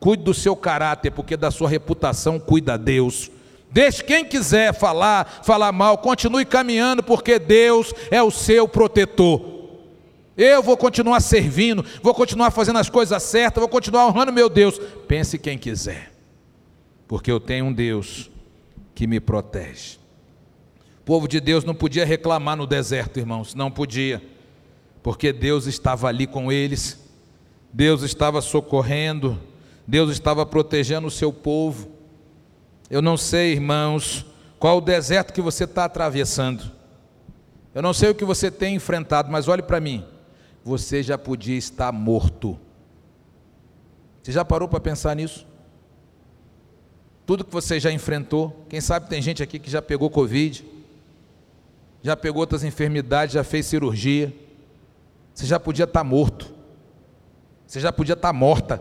Cuide 0.00 0.22
do 0.22 0.34
seu 0.34 0.54
caráter, 0.54 1.10
porque 1.10 1.36
da 1.36 1.50
sua 1.50 1.68
reputação 1.68 2.38
cuida 2.38 2.76
Deus. 2.76 3.30
Deixe 3.70 4.02
quem 4.02 4.24
quiser 4.24 4.72
falar, 4.74 5.40
falar 5.44 5.72
mal, 5.72 5.98
continue 5.98 6.44
caminhando, 6.44 7.02
porque 7.02 7.38
Deus 7.38 7.92
é 8.10 8.22
o 8.22 8.30
seu 8.30 8.68
protetor. 8.68 9.56
Eu 10.36 10.62
vou 10.62 10.76
continuar 10.76 11.20
servindo, 11.20 11.84
vou 12.02 12.14
continuar 12.14 12.50
fazendo 12.50 12.78
as 12.78 12.90
coisas 12.90 13.22
certas, 13.22 13.60
vou 13.60 13.68
continuar 13.68 14.06
honrando 14.06 14.32
meu 14.32 14.48
Deus. 14.48 14.78
Pense 15.08 15.38
quem 15.38 15.56
quiser, 15.56 16.12
porque 17.08 17.30
eu 17.30 17.40
tenho 17.40 17.66
um 17.66 17.72
Deus 17.72 18.30
que 18.94 19.06
me 19.06 19.18
protege. 19.18 19.98
Povo 21.06 21.28
de 21.28 21.38
Deus 21.38 21.62
não 21.62 21.72
podia 21.72 22.04
reclamar 22.04 22.56
no 22.56 22.66
deserto, 22.66 23.20
irmãos, 23.20 23.54
não 23.54 23.70
podia, 23.70 24.20
porque 25.04 25.32
Deus 25.32 25.66
estava 25.66 26.08
ali 26.08 26.26
com 26.26 26.50
eles, 26.50 26.98
Deus 27.72 28.02
estava 28.02 28.40
socorrendo, 28.40 29.40
Deus 29.86 30.10
estava 30.10 30.44
protegendo 30.44 31.06
o 31.06 31.10
seu 31.10 31.32
povo. 31.32 31.88
Eu 32.90 33.00
não 33.00 33.16
sei, 33.16 33.52
irmãos, 33.52 34.26
qual 34.58 34.78
o 34.78 34.80
deserto 34.80 35.32
que 35.32 35.40
você 35.40 35.62
está 35.62 35.84
atravessando, 35.84 36.72
eu 37.72 37.82
não 37.82 37.94
sei 37.94 38.10
o 38.10 38.14
que 38.14 38.24
você 38.24 38.50
tem 38.50 38.74
enfrentado, 38.74 39.30
mas 39.30 39.46
olhe 39.46 39.62
para 39.62 39.78
mim, 39.78 40.04
você 40.64 41.04
já 41.04 41.16
podia 41.16 41.56
estar 41.56 41.92
morto. 41.92 42.58
Você 44.24 44.32
já 44.32 44.44
parou 44.44 44.66
para 44.66 44.80
pensar 44.80 45.14
nisso? 45.14 45.46
Tudo 47.24 47.44
que 47.44 47.52
você 47.52 47.78
já 47.78 47.92
enfrentou, 47.92 48.66
quem 48.68 48.80
sabe 48.80 49.08
tem 49.08 49.22
gente 49.22 49.40
aqui 49.40 49.60
que 49.60 49.70
já 49.70 49.80
pegou 49.80 50.10
Covid, 50.10 50.74
já 52.06 52.16
pegou 52.16 52.38
outras 52.38 52.62
enfermidades, 52.62 53.34
já 53.34 53.42
fez 53.42 53.66
cirurgia. 53.66 54.32
Você 55.34 55.44
já 55.44 55.58
podia 55.58 55.86
estar 55.86 56.04
morto. 56.04 56.54
Você 57.66 57.80
já 57.80 57.90
podia 57.90 58.12
estar 58.12 58.32
morta. 58.32 58.80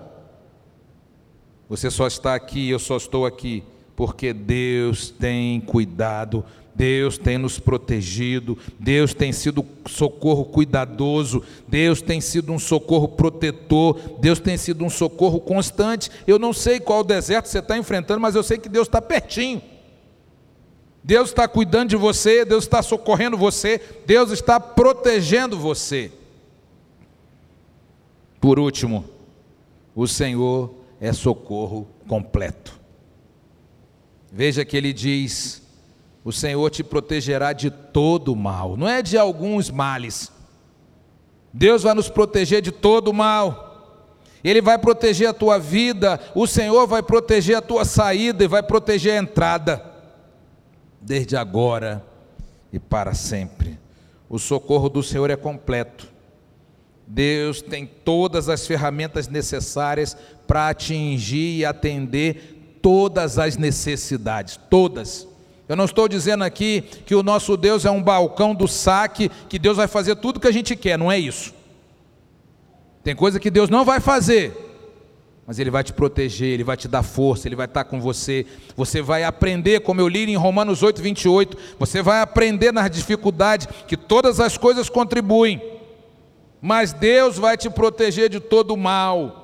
Você 1.67 1.89
só 1.89 2.05
está 2.05 2.35
aqui, 2.35 2.69
eu 2.69 2.77
só 2.77 2.97
estou 2.97 3.25
aqui, 3.25 3.63
porque 3.95 4.31
Deus 4.31 5.09
tem 5.09 5.59
cuidado, 5.59 6.45
Deus 6.75 7.17
tem 7.17 7.39
nos 7.39 7.57
protegido, 7.57 8.59
Deus 8.79 9.11
tem 9.11 9.31
sido 9.33 9.65
socorro 9.87 10.45
cuidadoso, 10.45 11.41
Deus 11.67 12.03
tem 12.03 12.21
sido 12.21 12.53
um 12.53 12.59
socorro 12.59 13.07
protetor, 13.07 14.19
Deus 14.19 14.39
tem 14.39 14.55
sido 14.55 14.85
um 14.85 14.89
socorro 14.89 15.39
constante. 15.39 16.11
Eu 16.27 16.37
não 16.37 16.53
sei 16.53 16.79
qual 16.79 17.03
deserto 17.03 17.47
você 17.47 17.57
está 17.57 17.75
enfrentando, 17.75 18.21
mas 18.21 18.35
eu 18.35 18.43
sei 18.43 18.59
que 18.59 18.69
Deus 18.69 18.87
está 18.87 19.01
pertinho. 19.01 19.63
Deus 21.05 21.29
está 21.29 21.47
cuidando 21.47 21.89
de 21.89 21.95
você, 21.95 22.43
Deus 22.43 22.63
está 22.63 22.81
socorrendo 22.81 23.37
você, 23.37 23.79
Deus 24.07 24.31
está 24.31 24.59
protegendo 24.59 25.55
você. 25.55 26.11
Por 28.41 28.57
último, 28.57 29.05
o 29.93 30.07
Senhor 30.07 30.73
é 30.99 31.13
socorro 31.13 31.87
completo. 32.07 32.79
Veja 34.31 34.65
que 34.65 34.75
ele 34.75 34.91
diz: 34.91 35.61
o 36.23 36.31
Senhor 36.31 36.67
te 36.71 36.83
protegerá 36.83 37.53
de 37.53 37.69
todo 37.69 38.33
o 38.33 38.35
mal, 38.35 38.75
não 38.75 38.89
é 38.89 39.03
de 39.03 39.15
alguns 39.15 39.69
males. 39.69 40.31
Deus 41.53 41.83
vai 41.83 41.93
nos 41.93 42.09
proteger 42.09 42.63
de 42.63 42.71
todo 42.71 43.09
o 43.09 43.13
mal. 43.13 44.09
Ele 44.43 44.59
vai 44.59 44.79
proteger 44.79 45.29
a 45.29 45.33
tua 45.33 45.59
vida, 45.59 46.19
o 46.33 46.47
Senhor 46.47 46.87
vai 46.87 47.03
proteger 47.03 47.57
a 47.57 47.61
tua 47.61 47.85
saída 47.85 48.43
e 48.43 48.47
vai 48.47 48.63
proteger 48.63 49.13
a 49.13 49.21
entrada 49.21 49.94
desde 51.05 51.37
agora 51.37 52.03
e 52.73 52.79
para 52.79 53.13
sempre. 53.13 53.79
O 54.27 54.39
socorro 54.39 54.89
do 54.89 55.03
Senhor 55.03 55.29
é 55.29 55.35
completo. 55.35 56.07
Deus 57.07 57.61
tem 57.61 57.85
todas 57.85 58.49
as 58.49 58.65
ferramentas 58.65 59.27
necessárias 59.27 60.17
para 60.47 60.69
atingir 60.69 61.59
e 61.59 61.65
atender 61.65 62.79
todas 62.81 63.37
as 63.37 63.55
necessidades, 63.55 64.59
todas. 64.69 65.27
Eu 65.69 65.75
não 65.75 65.85
estou 65.85 66.07
dizendo 66.07 66.43
aqui 66.43 66.81
que 67.05 67.13
o 67.13 67.21
nosso 67.21 67.55
Deus 67.55 67.85
é 67.85 67.91
um 67.91 68.01
balcão 68.01 68.55
do 68.55 68.67
saque, 68.67 69.29
que 69.47 69.59
Deus 69.59 69.77
vai 69.77 69.87
fazer 69.87 70.15
tudo 70.15 70.39
que 70.39 70.47
a 70.47 70.51
gente 70.51 70.75
quer, 70.75 70.97
não 70.97 71.11
é 71.11 71.19
isso. 71.19 71.53
Tem 73.03 73.15
coisa 73.15 73.39
que 73.39 73.51
Deus 73.51 73.69
não 73.69 73.85
vai 73.85 73.99
fazer, 73.99 74.64
mas 75.45 75.59
Ele 75.59 75.69
vai 75.69 75.83
te 75.83 75.93
proteger, 75.93 76.47
Ele 76.47 76.63
vai 76.63 76.75
te 76.75 76.87
dar 76.87 77.03
força, 77.03 77.47
Ele 77.47 77.55
vai 77.55 77.65
estar 77.65 77.83
com 77.83 78.01
você. 78.01 78.45
Você 78.75 79.01
vai 79.01 79.23
aprender, 79.23 79.81
como 79.81 80.01
eu 80.01 80.07
li 80.07 80.29
em 80.29 80.35
Romanos 80.35 80.81
8, 80.81 81.01
28, 81.01 81.57
você 81.77 82.01
vai 82.01 82.21
aprender 82.21 82.71
nas 82.71 82.89
dificuldades 82.89 83.67
que 83.87 83.95
todas 83.95 84.39
as 84.39 84.57
coisas 84.57 84.89
contribuem, 84.89 85.61
mas 86.61 86.93
Deus 86.93 87.37
vai 87.37 87.57
te 87.57 87.69
proteger 87.69 88.29
de 88.29 88.39
todo 88.39 88.73
o 88.73 88.77
mal. 88.77 89.43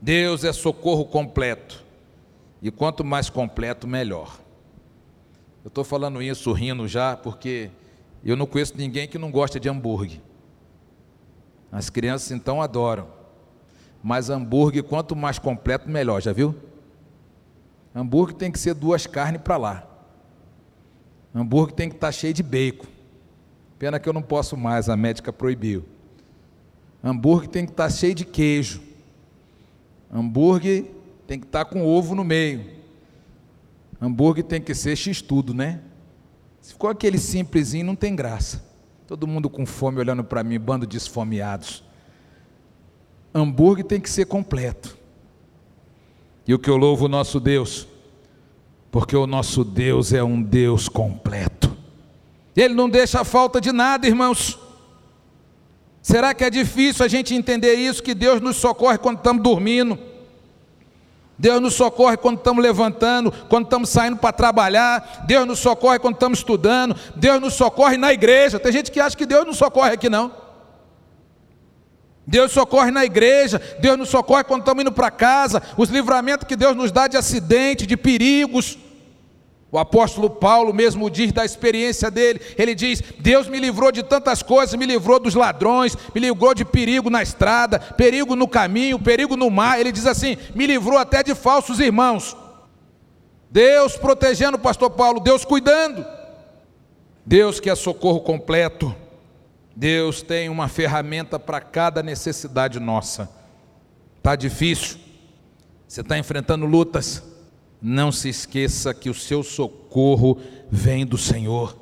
Deus 0.00 0.44
é 0.44 0.52
socorro 0.52 1.04
completo, 1.04 1.82
e 2.60 2.70
quanto 2.70 3.04
mais 3.04 3.28
completo, 3.28 3.86
melhor. 3.88 4.40
Eu 5.64 5.68
estou 5.68 5.84
falando 5.84 6.20
isso 6.20 6.52
rindo 6.52 6.88
já, 6.88 7.16
porque 7.16 7.70
eu 8.24 8.36
não 8.36 8.46
conheço 8.46 8.74
ninguém 8.76 9.06
que 9.06 9.18
não 9.18 9.30
gosta 9.30 9.60
de 9.60 9.68
hambúrguer. 9.68 10.20
As 11.70 11.88
crianças 11.88 12.30
então 12.32 12.60
adoram. 12.60 13.21
Mas 14.02 14.28
hambúrguer, 14.28 14.82
quanto 14.82 15.14
mais 15.14 15.38
completo, 15.38 15.88
melhor, 15.88 16.20
já 16.20 16.32
viu? 16.32 16.54
Hambúrguer 17.94 18.34
tem 18.36 18.50
que 18.50 18.58
ser 18.58 18.74
duas 18.74 19.06
carnes 19.06 19.40
para 19.40 19.56
lá. 19.56 19.86
Hambúrguer 21.32 21.74
tem 21.74 21.88
que 21.88 21.94
estar 21.94 22.08
tá 22.08 22.12
cheio 22.12 22.34
de 22.34 22.42
bacon. 22.42 22.86
Pena 23.78 24.00
que 24.00 24.08
eu 24.08 24.12
não 24.12 24.22
posso 24.22 24.56
mais, 24.56 24.88
a 24.88 24.96
médica 24.96 25.32
proibiu. 25.32 25.84
Hambúrguer 27.02 27.48
tem 27.48 27.64
que 27.64 27.72
estar 27.72 27.84
tá 27.84 27.90
cheio 27.90 28.14
de 28.14 28.24
queijo. 28.24 28.82
Hambúrguer 30.12 30.86
tem 31.26 31.38
que 31.38 31.46
estar 31.46 31.64
tá 31.64 31.70
com 31.70 31.86
ovo 31.86 32.14
no 32.14 32.24
meio. 32.24 32.64
Hambúrguer 34.00 34.44
tem 34.44 34.60
que 34.60 34.74
ser 34.74 34.96
x-tudo, 34.96 35.54
né? 35.54 35.80
Se 36.60 36.72
ficou 36.72 36.90
aquele 36.90 37.18
simplesinho, 37.18 37.86
não 37.86 37.96
tem 37.96 38.16
graça. 38.16 38.64
Todo 39.06 39.26
mundo 39.26 39.48
com 39.48 39.64
fome 39.64 39.98
olhando 39.98 40.24
para 40.24 40.42
mim, 40.42 40.58
bando 40.58 40.86
de 40.86 40.96
esfomeados 40.96 41.84
hambúrguer 43.34 43.84
tem 43.84 44.00
que 44.00 44.10
ser 44.10 44.26
completo. 44.26 44.96
E 46.46 46.54
o 46.54 46.58
que 46.58 46.68
eu 46.68 46.76
louvo 46.76 47.06
o 47.06 47.08
nosso 47.08 47.38
Deus, 47.38 47.86
porque 48.90 49.16
o 49.16 49.26
nosso 49.26 49.64
Deus 49.64 50.12
é 50.12 50.22
um 50.22 50.42
Deus 50.42 50.88
completo. 50.88 51.74
Ele 52.54 52.74
não 52.74 52.88
deixa 52.88 53.24
falta 53.24 53.60
de 53.60 53.72
nada, 53.72 54.06
irmãos. 54.06 54.58
Será 56.02 56.34
que 56.34 56.44
é 56.44 56.50
difícil 56.50 57.04
a 57.04 57.08
gente 57.08 57.34
entender 57.34 57.74
isso? 57.74 58.02
Que 58.02 58.14
Deus 58.14 58.40
nos 58.40 58.56
socorre 58.56 58.98
quando 58.98 59.18
estamos 59.18 59.42
dormindo, 59.42 59.98
Deus 61.38 61.60
nos 61.60 61.74
socorre 61.74 62.16
quando 62.16 62.38
estamos 62.38 62.62
levantando, 62.62 63.32
quando 63.48 63.64
estamos 63.64 63.88
saindo 63.88 64.16
para 64.16 64.32
trabalhar, 64.32 65.24
Deus 65.26 65.46
nos 65.46 65.58
socorre 65.60 65.98
quando 65.98 66.14
estamos 66.14 66.40
estudando, 66.40 66.94
Deus 67.16 67.40
nos 67.40 67.54
socorre 67.54 67.96
na 67.96 68.12
igreja. 68.12 68.58
Tem 68.58 68.72
gente 68.72 68.90
que 68.90 69.00
acha 69.00 69.16
que 69.16 69.26
Deus 69.26 69.46
não 69.46 69.52
socorre 69.52 69.92
aqui, 69.92 70.08
não. 70.08 70.41
Deus 72.26 72.52
socorre 72.52 72.90
na 72.90 73.04
igreja, 73.04 73.60
Deus 73.80 73.98
nos 73.98 74.08
socorre 74.08 74.44
quando 74.44 74.60
estamos 74.60 74.82
indo 74.82 74.92
para 74.92 75.10
casa, 75.10 75.62
os 75.76 75.88
livramentos 75.88 76.46
que 76.46 76.54
Deus 76.54 76.76
nos 76.76 76.92
dá 76.92 77.08
de 77.08 77.16
acidente, 77.16 77.86
de 77.86 77.96
perigos. 77.96 78.78
O 79.72 79.78
apóstolo 79.78 80.28
Paulo 80.28 80.74
mesmo 80.74 81.08
diz 81.08 81.32
da 81.32 81.46
experiência 81.46 82.10
dele, 82.10 82.40
ele 82.58 82.74
diz: 82.74 83.02
Deus 83.18 83.48
me 83.48 83.58
livrou 83.58 83.90
de 83.90 84.02
tantas 84.02 84.42
coisas, 84.42 84.78
me 84.78 84.84
livrou 84.84 85.18
dos 85.18 85.34
ladrões, 85.34 85.96
me 86.14 86.20
livrou 86.20 86.54
de 86.54 86.62
perigo 86.62 87.08
na 87.08 87.22
estrada, 87.22 87.80
perigo 87.80 88.36
no 88.36 88.46
caminho, 88.46 88.98
perigo 88.98 89.34
no 89.34 89.50
mar. 89.50 89.80
Ele 89.80 89.90
diz 89.90 90.06
assim: 90.06 90.36
me 90.54 90.66
livrou 90.66 90.98
até 90.98 91.22
de 91.22 91.34
falsos 91.34 91.80
irmãos. 91.80 92.36
Deus 93.50 93.96
protegendo 93.96 94.58
o 94.58 94.60
pastor 94.60 94.90
Paulo, 94.90 95.20
Deus 95.20 95.44
cuidando. 95.44 96.04
Deus 97.24 97.58
que 97.58 97.70
é 97.70 97.74
socorro 97.74 98.20
completo. 98.20 98.94
Deus 99.74 100.22
tem 100.22 100.48
uma 100.48 100.68
ferramenta 100.68 101.38
para 101.38 101.60
cada 101.60 102.02
necessidade 102.02 102.78
nossa. 102.78 103.28
Está 104.18 104.36
difícil, 104.36 104.98
você 105.88 106.02
está 106.02 106.18
enfrentando 106.18 106.66
lutas, 106.66 107.22
não 107.80 108.12
se 108.12 108.28
esqueça 108.28 108.94
que 108.94 109.10
o 109.10 109.14
seu 109.14 109.42
socorro 109.42 110.38
vem 110.70 111.04
do 111.04 111.18
Senhor. 111.18 111.76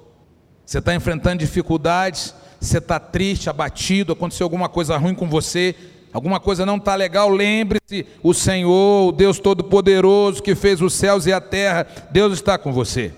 Você 0.65 0.79
está 0.79 0.95
enfrentando 0.95 1.41
dificuldades, 1.41 2.35
você 2.61 2.79
está 2.79 2.99
triste, 2.99 3.51
abatido, 3.51 4.13
aconteceu 4.13 4.45
alguma 4.45 4.69
coisa 4.69 4.97
ruim 4.97 5.15
com 5.15 5.29
você, 5.29 5.75
alguma 6.13 6.41
coisa 6.41 6.65
não 6.65 6.77
está 6.77 6.95
legal, 6.95 7.29
lembre-se: 7.29 8.07
o 8.23 8.33
Senhor, 8.33 9.09
o 9.09 9.13
Deus 9.13 9.39
Todo-Poderoso 9.39 10.43
que 10.43 10.55
fez 10.55 10.81
os 10.81 10.95
céus 10.95 11.27
e 11.27 11.33
a 11.33 11.41
terra, 11.41 11.87
Deus 12.11 12.35
está 12.35 12.57
com 12.57 12.73
você. 12.73 13.13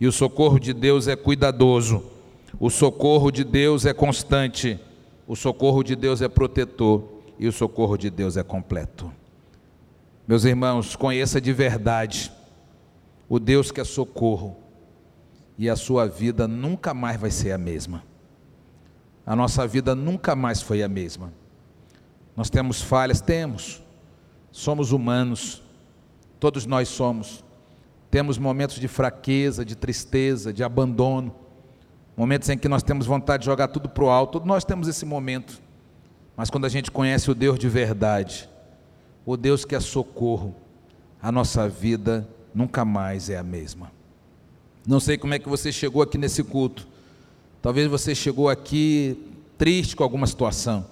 E 0.00 0.06
o 0.06 0.12
socorro 0.12 0.60
de 0.60 0.72
Deus 0.72 1.08
é 1.08 1.16
cuidadoso 1.16 2.17
o 2.60 2.68
socorro 2.70 3.30
de 3.30 3.44
Deus 3.44 3.86
é 3.86 3.94
constante, 3.94 4.80
o 5.26 5.36
socorro 5.36 5.84
de 5.84 5.94
Deus 5.94 6.20
é 6.20 6.28
protetor 6.28 7.22
e 7.38 7.46
o 7.46 7.52
socorro 7.52 7.96
de 7.96 8.10
Deus 8.10 8.36
é 8.36 8.42
completo. 8.42 9.12
Meus 10.26 10.44
irmãos, 10.44 10.96
conheça 10.96 11.40
de 11.40 11.52
verdade 11.52 12.32
o 13.28 13.38
Deus 13.38 13.70
que 13.70 13.80
é 13.80 13.84
socorro 13.84 14.56
e 15.56 15.70
a 15.70 15.76
sua 15.76 16.06
vida 16.06 16.48
nunca 16.48 16.92
mais 16.92 17.20
vai 17.20 17.30
ser 17.30 17.52
a 17.52 17.58
mesma. 17.58 18.02
A 19.24 19.36
nossa 19.36 19.66
vida 19.66 19.94
nunca 19.94 20.34
mais 20.34 20.60
foi 20.60 20.82
a 20.82 20.88
mesma. 20.88 21.32
Nós 22.36 22.50
temos 22.50 22.82
falhas, 22.82 23.20
temos. 23.20 23.82
Somos 24.50 24.90
humanos, 24.90 25.62
todos 26.40 26.66
nós 26.66 26.88
somos. 26.88 27.44
Temos 28.10 28.38
momentos 28.38 28.76
de 28.76 28.88
fraqueza, 28.88 29.64
de 29.64 29.76
tristeza, 29.76 30.52
de 30.52 30.64
abandono 30.64 31.34
momentos 32.18 32.48
em 32.48 32.58
que 32.58 32.68
nós 32.68 32.82
temos 32.82 33.06
vontade 33.06 33.42
de 33.42 33.46
jogar 33.46 33.68
tudo 33.68 33.88
para 33.88 34.02
o 34.02 34.10
alto, 34.10 34.42
nós 34.44 34.64
temos 34.64 34.88
esse 34.88 35.06
momento. 35.06 35.62
Mas 36.36 36.50
quando 36.50 36.64
a 36.64 36.68
gente 36.68 36.90
conhece 36.90 37.30
o 37.30 37.34
Deus 37.34 37.56
de 37.56 37.68
verdade, 37.68 38.48
o 39.24 39.36
Deus 39.36 39.64
que 39.64 39.76
é 39.76 39.78
socorro, 39.78 40.52
a 41.22 41.30
nossa 41.30 41.68
vida 41.68 42.28
nunca 42.52 42.84
mais 42.84 43.30
é 43.30 43.38
a 43.38 43.42
mesma. 43.44 43.92
Não 44.84 44.98
sei 44.98 45.16
como 45.16 45.32
é 45.32 45.38
que 45.38 45.48
você 45.48 45.70
chegou 45.70 46.02
aqui 46.02 46.18
nesse 46.18 46.42
culto. 46.42 46.88
Talvez 47.62 47.86
você 47.86 48.16
chegou 48.16 48.48
aqui 48.48 49.16
triste 49.56 49.94
com 49.94 50.02
alguma 50.02 50.26
situação, 50.26 50.84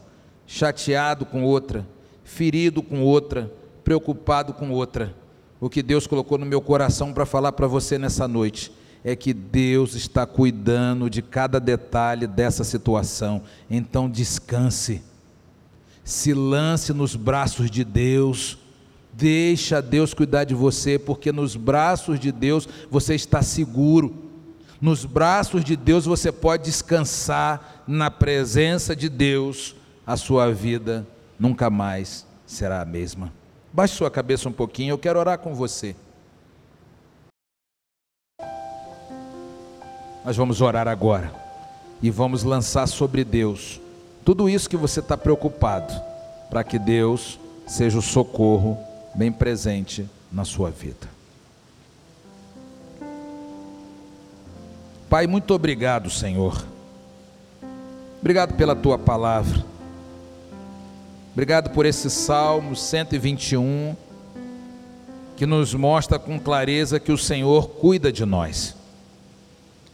chateado 0.46 1.26
com 1.26 1.42
outra, 1.42 1.84
ferido 2.22 2.84
com 2.84 3.02
outra, 3.02 3.52
preocupado 3.82 4.54
com 4.54 4.70
outra. 4.70 5.12
O 5.60 5.68
que 5.68 5.82
Deus 5.82 6.06
colocou 6.06 6.38
no 6.38 6.46
meu 6.46 6.60
coração 6.60 7.12
para 7.12 7.26
falar 7.26 7.50
para 7.50 7.66
você 7.66 7.98
nessa 7.98 8.28
noite 8.28 8.70
é 9.07 9.14
que 9.14 9.33
Deus 9.33 9.95
está 9.95 10.27
cuidando 10.27 11.09
de 11.09 11.23
cada 11.23 11.61
detalhe 11.61 12.27
dessa 12.27 12.64
situação. 12.64 13.40
Então 13.71 14.11
descanse. 14.11 15.01
Se 16.03 16.35
lance 16.35 16.92
nos 16.92 17.14
braços 17.14 17.71
de 17.71 17.85
Deus. 17.85 18.59
Deixa 19.12 19.81
Deus 19.81 20.12
cuidar 20.12 20.42
de 20.42 20.57
você, 20.57 20.99
porque 20.99 21.31
nos 21.31 21.55
braços 21.55 22.19
de 22.19 22.33
Deus 22.33 22.69
você 22.90 23.14
está 23.14 23.42
seguro. 23.42 24.12
Nos 24.81 25.05
braços 25.05 25.64
de 25.64 25.77
Deus 25.77 26.05
você 26.05 26.33
pode 26.33 26.64
descansar 26.64 27.85
na 27.87 28.11
presença 28.11 28.97
de 28.97 29.09
Deus. 29.09 29.77
A 30.05 30.16
sua 30.16 30.53
vida 30.53 31.07
nunca 31.38 31.71
mais 31.71 32.27
será 32.45 32.83
a 32.83 32.85
mesma. 32.85 33.33
Baixe 33.73 33.95
sua 33.95 34.11
cabeça 34.11 34.49
um 34.49 34.53
pouquinho, 34.53 34.90
eu 34.90 34.99
quero 34.99 35.21
orar 35.21 35.38
com 35.38 35.55
você. 35.55 35.95
Nós 40.26 40.36
vamos 40.36 40.60
orar 40.60 40.88
agora 40.88 41.32
e 42.02 42.10
vamos 42.10 42.42
lançar 42.42 42.88
sobre 42.88 43.22
Deus 43.22 43.80
tudo 44.24 44.48
isso 44.48 44.68
que 44.68 44.76
você 44.76 44.98
está 44.98 45.16
preocupado, 45.16 45.94
para 46.50 46.64
que 46.64 46.80
Deus 46.80 47.38
seja 47.64 47.96
o 47.96 48.02
socorro 48.02 48.76
bem 49.14 49.30
presente 49.30 50.04
na 50.32 50.44
sua 50.44 50.68
vida. 50.68 51.08
Pai, 55.08 55.28
muito 55.28 55.54
obrigado, 55.54 56.10
Senhor. 56.10 56.66
Obrigado 58.20 58.54
pela 58.56 58.74
tua 58.74 58.98
palavra. 58.98 59.64
Obrigado 61.32 61.70
por 61.70 61.86
esse 61.86 62.10
Salmo 62.10 62.74
121 62.74 63.94
que 65.36 65.46
nos 65.46 65.72
mostra 65.72 66.18
com 66.18 66.36
clareza 66.36 66.98
que 66.98 67.12
o 67.12 67.18
Senhor 67.18 67.68
cuida 67.68 68.10
de 68.10 68.24
nós. 68.24 68.75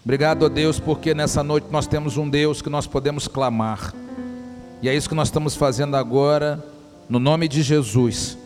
Obrigado 0.04 0.44
a 0.44 0.48
Deus 0.48 0.80
porque 0.80 1.14
nessa 1.14 1.44
noite 1.44 1.68
nós 1.70 1.86
temos 1.86 2.16
um 2.16 2.28
Deus 2.28 2.60
que 2.60 2.68
nós 2.68 2.88
podemos 2.88 3.28
clamar. 3.28 3.94
E 4.82 4.88
é 4.88 4.94
isso 4.96 5.08
que 5.08 5.14
nós 5.14 5.28
estamos 5.28 5.54
fazendo 5.54 5.96
agora, 5.96 6.60
no 7.08 7.20
nome 7.20 7.46
de 7.46 7.62
Jesus, 7.62 8.36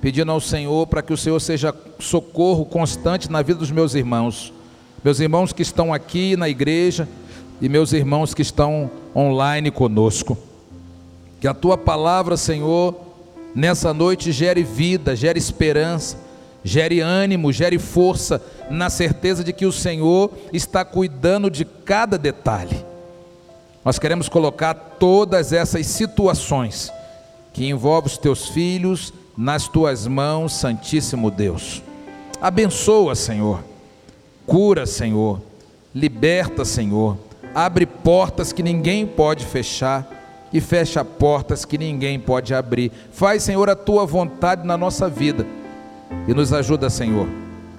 pedindo 0.00 0.32
ao 0.32 0.40
Senhor 0.40 0.86
para 0.86 1.02
que 1.02 1.12
o 1.12 1.16
Senhor 1.16 1.38
seja 1.40 1.74
socorro 1.98 2.64
constante 2.64 3.30
na 3.30 3.42
vida 3.42 3.58
dos 3.58 3.70
meus 3.70 3.94
irmãos, 3.94 4.50
meus 5.04 5.20
irmãos 5.20 5.52
que 5.52 5.60
estão 5.60 5.92
aqui 5.92 6.38
na 6.38 6.48
igreja 6.48 7.06
e 7.60 7.68
meus 7.68 7.92
irmãos 7.92 8.32
que 8.32 8.40
estão 8.40 8.90
online 9.14 9.70
conosco. 9.70 10.38
Que 11.38 11.46
a 11.46 11.52
tua 11.52 11.76
palavra, 11.76 12.34
Senhor, 12.38 12.98
nessa 13.54 13.92
noite 13.92 14.32
gere 14.32 14.62
vida, 14.62 15.14
gere 15.14 15.38
esperança, 15.38 16.16
gere 16.64 17.00
ânimo, 17.00 17.52
gere 17.52 17.78
força, 17.78 18.42
na 18.70 18.88
certeza 18.88 19.44
de 19.44 19.52
que 19.52 19.66
o 19.66 19.72
Senhor 19.72 20.32
está 20.52 20.82
cuidando 20.84 21.50
de 21.50 21.64
cada 21.64 22.16
detalhe. 22.16 22.84
Nós 23.84 23.98
queremos 23.98 24.30
colocar 24.30 24.72
todas 24.98 25.52
essas 25.52 25.86
situações 25.86 26.90
que 27.52 27.68
envolvem 27.68 28.10
os 28.10 28.16
teus 28.16 28.48
filhos 28.48 29.12
nas 29.36 29.68
tuas 29.68 30.06
mãos, 30.06 30.54
Santíssimo 30.54 31.30
Deus. 31.30 31.82
Abençoa, 32.40 33.14
Senhor. 33.14 33.62
Cura, 34.46 34.86
Senhor. 34.86 35.40
Liberta, 35.94 36.64
Senhor. 36.64 37.18
Abre 37.54 37.84
portas 37.84 38.52
que 38.52 38.62
ninguém 38.62 39.06
pode 39.06 39.44
fechar 39.44 40.08
e 40.52 40.60
fecha 40.60 41.04
portas 41.04 41.64
que 41.64 41.76
ninguém 41.76 42.18
pode 42.18 42.54
abrir. 42.54 42.90
Faz, 43.12 43.42
Senhor, 43.42 43.68
a 43.68 43.76
tua 43.76 44.06
vontade 44.06 44.66
na 44.66 44.78
nossa 44.78 45.08
vida 45.08 45.46
e 46.26 46.34
nos 46.34 46.52
ajuda, 46.52 46.88
Senhor, 46.88 47.28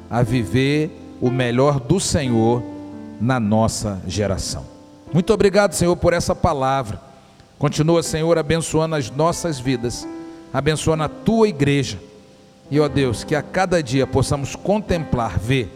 a 0.10 0.22
viver 0.22 1.18
o 1.22 1.30
melhor 1.30 1.80
do 1.80 2.00
Senhor 2.00 2.62
na 3.20 3.40
nossa 3.40 4.02
geração. 4.08 4.66
Muito 5.14 5.34
obrigado, 5.34 5.74
Senhor, 5.74 5.96
por 5.96 6.14
essa 6.14 6.36
palavra. 6.36 7.02
Continua, 7.58 8.04
Senhor, 8.04 8.38
abençoando 8.38 8.96
as 8.96 9.10
nossas 9.10 9.60
vidas, 9.60 10.08
abençoando 10.54 11.04
a 11.04 11.10
tua 11.10 11.48
igreja. 11.48 12.00
E, 12.70 12.80
ó 12.80 12.88
Deus, 12.88 13.24
que 13.24 13.36
a 13.36 13.42
cada 13.42 13.82
dia 13.82 14.06
possamos 14.06 14.56
contemplar, 14.56 15.40
ver 15.40 15.72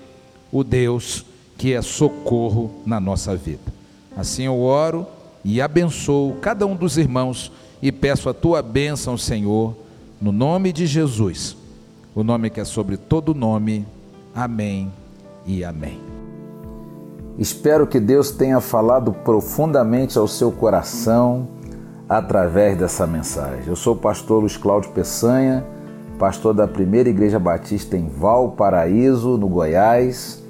o 0.51 0.63
Deus 0.63 1.25
que 1.57 1.73
é 1.73 1.81
socorro 1.81 2.71
na 2.85 2.99
nossa 2.99 3.35
vida. 3.35 3.71
Assim 4.15 4.43
eu 4.43 4.59
oro 4.59 5.05
e 5.43 5.61
abençoo 5.61 6.35
cada 6.41 6.65
um 6.65 6.75
dos 6.75 6.97
irmãos 6.97 7.51
e 7.81 7.91
peço 7.91 8.29
a 8.29 8.33
tua 8.33 8.61
bênção, 8.61 9.17
Senhor, 9.17 9.75
no 10.21 10.31
nome 10.31 10.73
de 10.73 10.85
Jesus, 10.85 11.55
o 12.15 12.23
nome 12.23 12.49
que 12.49 12.59
é 12.59 12.65
sobre 12.65 12.97
todo 12.97 13.33
nome. 13.33 13.85
Amém 14.33 14.91
e 15.45 15.63
amém. 15.63 15.99
Espero 17.37 17.87
que 17.87 17.99
Deus 17.99 18.31
tenha 18.31 18.59
falado 18.59 19.13
profundamente 19.13 20.17
ao 20.17 20.27
seu 20.27 20.51
coração 20.51 21.47
através 22.07 22.77
dessa 22.77 23.07
mensagem. 23.07 23.63
Eu 23.67 23.75
sou 23.75 23.93
o 23.93 23.97
pastor 23.97 24.41
Luiz 24.41 24.57
Cláudio 24.57 24.91
Peçanha, 24.91 25.65
pastor 26.17 26.53
da 26.53 26.67
Primeira 26.67 27.09
Igreja 27.09 27.39
Batista 27.39 27.95
em 27.95 28.09
Valparaíso, 28.09 29.37
no 29.37 29.47
Goiás 29.47 30.43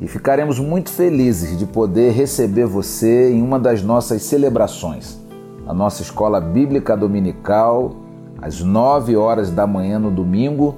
e 0.00 0.08
ficaremos 0.08 0.58
muito 0.58 0.90
felizes 0.90 1.56
de 1.56 1.66
poder 1.66 2.12
receber 2.12 2.66
você 2.66 3.32
em 3.32 3.40
uma 3.40 3.58
das 3.58 3.82
nossas 3.82 4.22
celebrações, 4.22 5.18
a 5.66 5.72
nossa 5.72 6.02
escola 6.02 6.40
bíblica 6.40 6.96
dominical, 6.96 7.94
às 8.42 8.60
9 8.60 9.16
horas 9.16 9.50
da 9.50 9.66
manhã 9.66 9.98
no 9.98 10.10
domingo, 10.10 10.74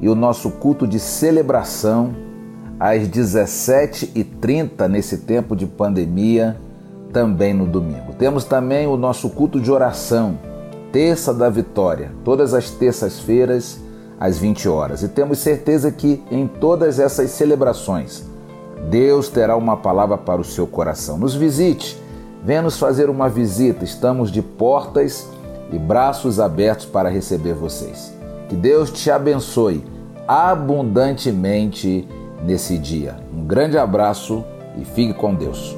e 0.00 0.08
o 0.08 0.14
nosso 0.14 0.50
culto 0.50 0.86
de 0.86 0.98
celebração 0.98 2.14
às 2.78 3.08
17h30 3.08 4.88
nesse 4.88 5.18
tempo 5.18 5.56
de 5.56 5.66
pandemia, 5.66 6.56
também 7.12 7.54
no 7.54 7.66
domingo. 7.66 8.12
Temos 8.14 8.44
também 8.44 8.86
o 8.86 8.96
nosso 8.96 9.30
culto 9.30 9.60
de 9.60 9.70
oração, 9.70 10.38
Terça 10.92 11.34
da 11.34 11.50
Vitória, 11.50 12.12
todas 12.24 12.54
as 12.54 12.70
terças-feiras 12.70 13.78
às 14.18 14.38
20 14.38 14.68
horas. 14.68 15.02
E 15.02 15.08
temos 15.08 15.38
certeza 15.38 15.90
que 15.90 16.22
em 16.30 16.46
todas 16.46 16.98
essas 16.98 17.30
celebrações, 17.30 18.24
Deus 18.88 19.28
terá 19.28 19.56
uma 19.56 19.76
palavra 19.76 20.16
para 20.16 20.40
o 20.40 20.44
seu 20.44 20.66
coração. 20.66 21.18
Nos 21.18 21.34
visite, 21.34 22.00
venha 22.44 22.62
nos 22.62 22.78
fazer 22.78 23.10
uma 23.10 23.28
visita. 23.28 23.84
Estamos 23.84 24.30
de 24.30 24.40
portas 24.40 25.28
e 25.70 25.78
braços 25.78 26.40
abertos 26.40 26.86
para 26.86 27.10
receber 27.10 27.54
vocês. 27.54 28.17
Que 28.48 28.56
Deus 28.56 28.90
te 28.90 29.10
abençoe 29.10 29.84
abundantemente 30.26 32.06
nesse 32.44 32.78
dia. 32.78 33.16
Um 33.32 33.44
grande 33.44 33.78
abraço 33.78 34.44
e 34.76 34.84
fique 34.84 35.14
com 35.14 35.34
Deus. 35.34 35.76